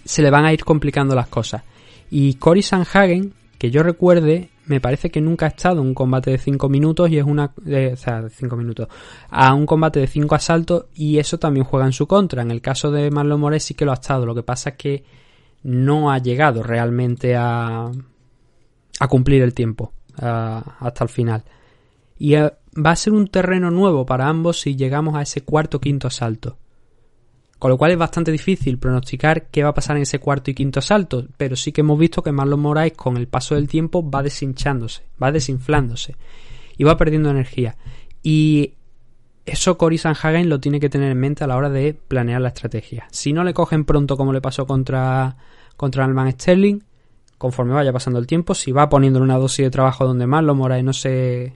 [0.05, 1.63] se le van a ir complicando las cosas.
[2.09, 6.31] Y Cory Sanhagen, que yo recuerde, me parece que nunca ha estado en un combate
[6.31, 7.51] de 5 minutos y es una.
[7.65, 8.87] eh, o sea, de 5 minutos.
[9.29, 12.41] A un combate de 5 asaltos y eso también juega en su contra.
[12.41, 14.25] En el caso de Marlon Moraes sí que lo ha estado.
[14.25, 15.03] Lo que pasa es que
[15.63, 17.89] no ha llegado realmente a.
[18.99, 21.43] a cumplir el tiempo hasta el final.
[22.17, 25.77] Y eh, va a ser un terreno nuevo para ambos si llegamos a ese cuarto
[25.77, 26.57] o quinto asalto.
[27.59, 30.53] Con lo cual es bastante difícil pronosticar qué va a pasar en ese cuarto y
[30.53, 34.09] quinto asalto, pero sí que hemos visto que Marlon Moraes con el paso del tiempo
[34.09, 36.15] va deshinchándose, va desinflándose
[36.77, 37.77] y va perdiendo energía.
[38.21, 38.73] Y
[39.45, 42.49] eso Cory Sanhagen lo tiene que tener en mente a la hora de planear la
[42.49, 43.07] estrategia.
[43.11, 45.37] Si no le cogen pronto como le pasó contra,
[45.77, 46.81] contra Alman Sterling,
[47.37, 50.83] conforme vaya pasando el tiempo, si va poniéndole una dosis de trabajo donde Marlon Moraes
[50.83, 51.53] no se,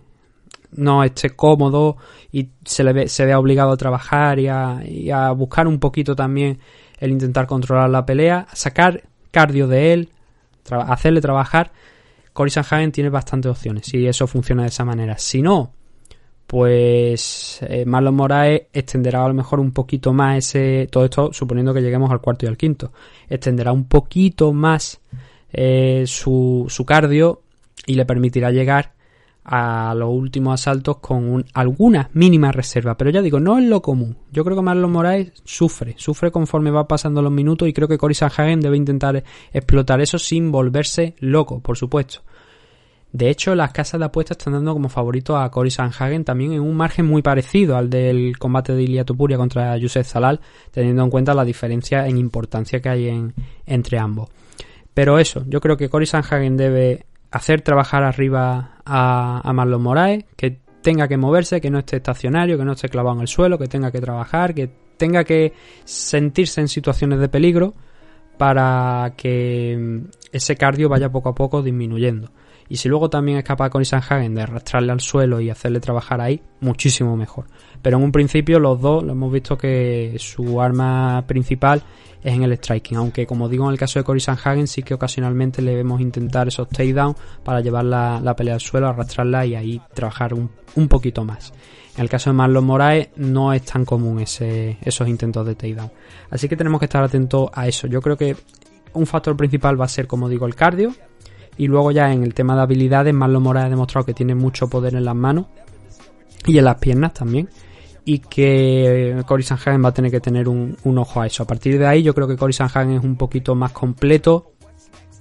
[0.71, 1.97] no esté cómodo
[2.31, 5.79] y se le ve, se vea obligado a trabajar y a, y a buscar un
[5.79, 6.59] poquito también
[6.99, 10.09] el intentar controlar la pelea, sacar cardio de él,
[10.69, 11.71] hacerle trabajar.
[12.33, 15.17] Cory Sanhagen tiene bastantes opciones si eso funciona de esa manera.
[15.17, 15.71] Si no,
[16.47, 21.73] pues eh, Marlon Moraes extenderá a lo mejor un poquito más ese todo esto suponiendo
[21.73, 22.93] que lleguemos al cuarto y al quinto
[23.29, 25.01] extenderá un poquito más
[25.51, 27.41] eh, su, su cardio
[27.85, 28.93] y le permitirá llegar
[29.47, 33.81] a los últimos asaltos con un- alguna mínima reserva pero ya digo no es lo
[33.81, 37.87] común yo creo que Marlon Moraes sufre sufre conforme va pasando los minutos y creo
[37.87, 39.23] que Cory Sanhagen debe intentar
[39.53, 42.21] explotar eso sin volverse loco por supuesto
[43.13, 46.59] de hecho, las casas de apuestas están dando como favorito a Cory Sanhagen también en
[46.59, 50.41] un margen muy parecido al del combate de Ilia Topuria contra Yusef Zalal,
[50.71, 53.33] teniendo en cuenta la diferencia en importancia que hay en,
[53.65, 54.29] entre ambos.
[54.93, 60.59] Pero eso, yo creo que Cory Sanhagen debe hacer trabajar arriba a, Marlon Moraes, que
[60.81, 63.67] tenga que moverse, que no esté estacionario, que no esté clavado en el suelo, que
[63.67, 65.53] tenga que trabajar, que tenga que
[65.83, 67.73] sentirse en situaciones de peligro
[68.37, 72.31] para que mm, ese cardio vaya poco a poco disminuyendo.
[72.69, 76.19] Y si luego también es capaz con Sanhagen de arrastrarle al suelo y hacerle trabajar
[76.19, 77.45] ahí, muchísimo mejor.
[77.81, 81.81] Pero en un principio los dos lo hemos visto que su arma principal
[82.23, 82.97] es en el striking.
[82.97, 86.47] Aunque como digo en el caso de Cory Sanhagen sí que ocasionalmente le vemos intentar
[86.47, 90.87] esos takedowns para llevar la, la pelea al suelo, arrastrarla y ahí trabajar un, un
[90.87, 91.53] poquito más.
[91.95, 95.91] En el caso de Marlon Moraes no es tan común ese, esos intentos de takedown.
[96.29, 97.87] Así que tenemos que estar atentos a eso.
[97.87, 98.35] Yo creo que
[98.93, 100.93] un factor principal va a ser, como digo, el cardio.
[101.57, 104.69] Y luego ya en el tema de habilidades, Marlon Moraes ha demostrado que tiene mucho
[104.69, 105.47] poder en las manos
[106.45, 107.49] y en las piernas también.
[108.09, 111.43] Y que Cory Sanhagen va a tener que tener un, ojo a eso.
[111.43, 114.53] A partir de ahí yo creo que Cory Sanhagen es un poquito más completo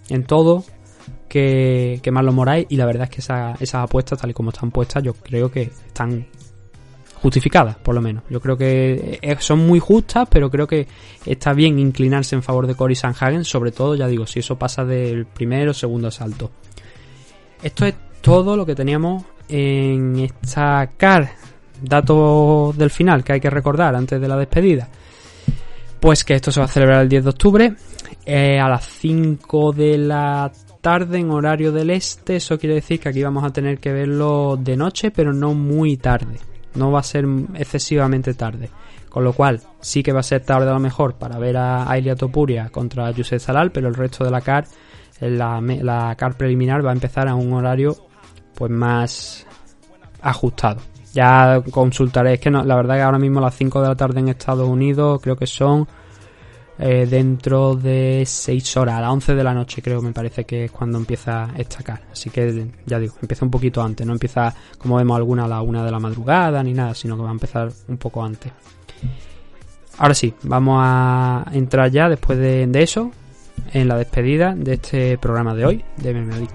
[0.09, 0.62] en todo
[1.28, 2.66] que, que Marlon Moraes.
[2.68, 5.51] Y la verdad es que esa- esas apuestas, tal y como están puestas, yo creo
[5.51, 6.26] que están
[7.20, 8.22] justificadas, por lo menos.
[8.30, 10.87] Yo creo que eh, son muy justas, pero creo que
[11.24, 14.84] está bien inclinarse en favor de Cory Sanhagen, sobre todo, ya digo, si eso pasa
[14.84, 16.53] del primero o segundo asalto.
[17.64, 21.32] Esto es todo lo que teníamos en esta car.
[21.83, 24.89] Datos del final que hay que recordar antes de la despedida.
[26.01, 27.74] Pues que esto se va a celebrar el 10 de octubre
[28.24, 30.51] eh, a las 5 de la
[30.81, 32.37] tarde en horario del este.
[32.37, 35.97] Eso quiere decir que aquí vamos a tener que verlo de noche, pero no muy
[35.97, 36.39] tarde.
[36.74, 38.68] No va a ser excesivamente tarde.
[39.09, 41.91] Con lo cual, sí que va a ser tarde a lo mejor para ver a
[41.91, 44.66] Ailia Topuria contra Yusef Zalal, pero el resto de la CAR,
[45.20, 47.97] la, me- la CAR preliminar va a empezar a un horario
[48.55, 49.47] pues más
[50.20, 50.81] ajustado.
[51.17, 53.97] Ya consultaré, es que no, la verdad que ahora mismo a las 5 de la
[53.97, 55.89] tarde en Estados Unidos creo que son
[56.79, 60.67] eh, dentro de 6 horas, a las 11 de la noche creo me parece que
[60.67, 62.03] es cuando empieza esta CAR.
[62.12, 65.62] Así que ya digo, empieza un poquito antes, no empieza como vemos alguna a la
[65.62, 68.53] 1 de la madrugada ni nada, sino que va a empezar un poco antes.
[69.97, 73.11] Ahora sí, vamos a entrar ya después de, eso
[73.73, 76.47] en la despedida de este programa de hoy de Meme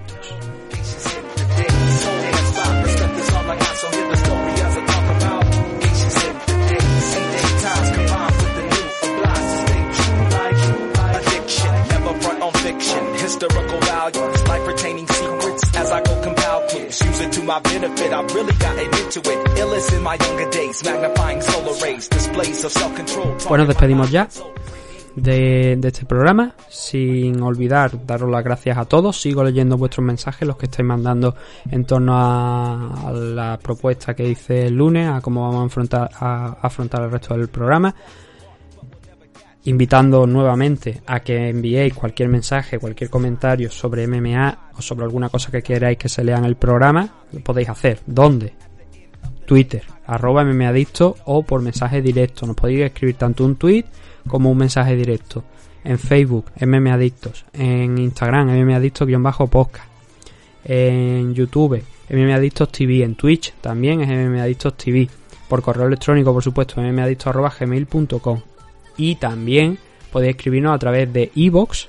[23.56, 24.28] nos despedimos ya
[25.14, 29.20] de, este programa, sin olvidar daros las gracias a todos.
[29.20, 31.36] Sigo leyendo vuestros mensajes, los que estáis mandando
[31.70, 36.10] en torno a, a la propuesta que hice el lunes, a cómo vamos a afrontar,
[36.14, 37.94] a afrontar el resto del programa.
[39.64, 45.52] Invitando nuevamente a que enviéis cualquier mensaje, cualquier comentario sobre MMA o sobre alguna cosa
[45.52, 48.00] que queráis que se lea en el programa, lo podéis hacer.
[48.04, 48.54] ¿Dónde?
[49.46, 52.46] Twitter, arroba mmadicto o por mensaje directo.
[52.46, 53.84] Nos podéis escribir tanto un tweet
[54.26, 55.44] como un mensaje directo.
[55.84, 57.44] En Facebook, mmadictos.
[57.52, 59.88] En Instagram, mmadictos-podcast.
[60.64, 63.02] En YouTube, mmadictos TV.
[63.02, 65.08] En Twitch también es mmadictos TV.
[65.48, 68.40] Por correo electrónico, por supuesto, mmadictos.gmail.com.
[68.96, 69.78] Y también
[70.12, 71.86] podéis escribirnos a través de iVoox,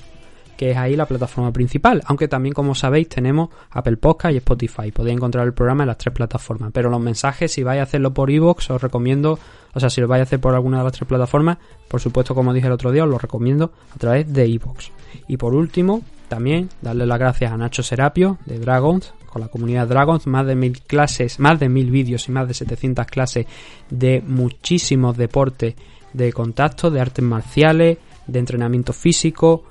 [0.58, 2.02] que es ahí la plataforma principal.
[2.06, 4.92] Aunque también, como sabéis, tenemos Apple Podcast y Spotify.
[4.92, 6.72] Podéis encontrar el programa en las tres plataformas.
[6.74, 9.40] Pero los mensajes, si vais a hacerlo por iVoox, os recomiendo,
[9.74, 12.36] o sea, si lo vais a hacer por alguna de las tres plataformas, por supuesto,
[12.36, 14.90] como dije el otro día, os lo recomiendo a través de iVoox.
[15.28, 19.88] Y por último, también darle las gracias a Nacho Serapio de Dragons, con la comunidad
[19.88, 23.48] Dragons, más de mil clases, más de mil vídeos y más de 700 clases
[23.90, 25.76] de muchísimos deportes
[26.14, 27.98] de contacto, de artes marciales,
[28.28, 29.64] de entrenamiento físico,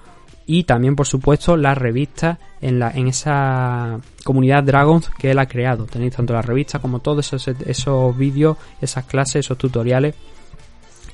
[0.47, 5.47] y también por supuesto la revista en la en esa comunidad Dragons que él ha
[5.47, 5.85] creado.
[5.87, 10.15] Tenéis tanto la revista como todos esos, esos vídeos esas clases esos tutoriales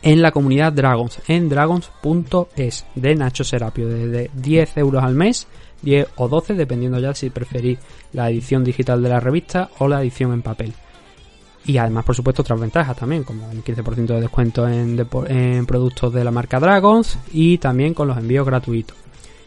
[0.02, 5.46] en la comunidad Dragons en dragons.es de Nacho Serapio desde 10 euros al mes
[5.82, 7.78] 10 o 12 dependiendo ya si preferís
[8.12, 10.72] la edición digital de la revista o la edición en papel.
[11.66, 16.12] Y además, por supuesto, otras ventajas también, como un 15% de descuento en, en productos
[16.14, 18.96] de la marca Dragons y también con los envíos gratuitos.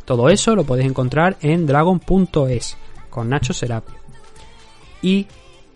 [0.06, 2.78] Todo eso lo podéis encontrar en dragon.es
[3.10, 3.96] con Nacho Serapio.
[5.02, 5.28] Y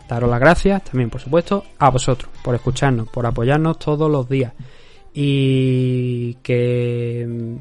[0.07, 4.53] daros las gracias también, por supuesto, a vosotros por escucharnos, por apoyarnos todos los días.
[5.13, 7.57] Y que,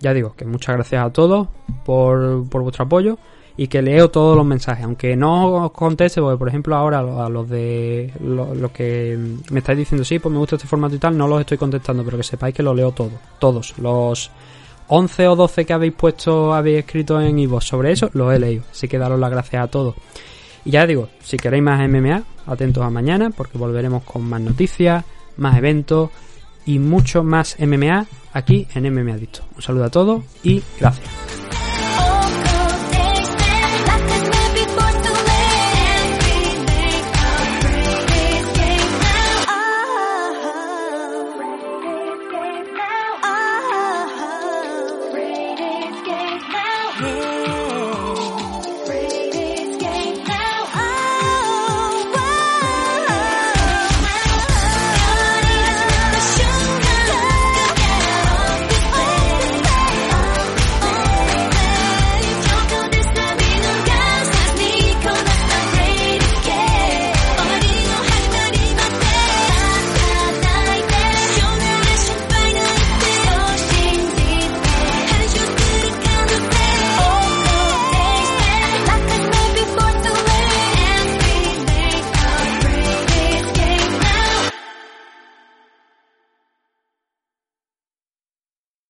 [0.00, 1.48] ya digo, que muchas gracias a todos
[1.84, 3.18] por, por vuestro apoyo
[3.56, 7.28] y que leo todos los mensajes, aunque no os conteste, porque por ejemplo ahora a
[7.28, 9.18] los de los lo que
[9.50, 12.04] me estáis diciendo, sí, pues me gusta este formato y tal, no los estoy contestando,
[12.04, 14.30] pero que sepáis que lo leo todo, todos, los
[14.88, 18.64] 11 o 12 que habéis puesto, habéis escrito en iVoox sobre eso, los he leído,
[18.70, 19.94] así que daros las gracias a todos.
[20.64, 25.04] Y ya digo, si queréis más MMA, atentos a mañana, porque volveremos con más noticias,
[25.36, 26.10] más eventos
[26.66, 29.42] y mucho más MMA aquí en MMA Adicto.
[29.56, 31.41] Un saludo a todos y gracias.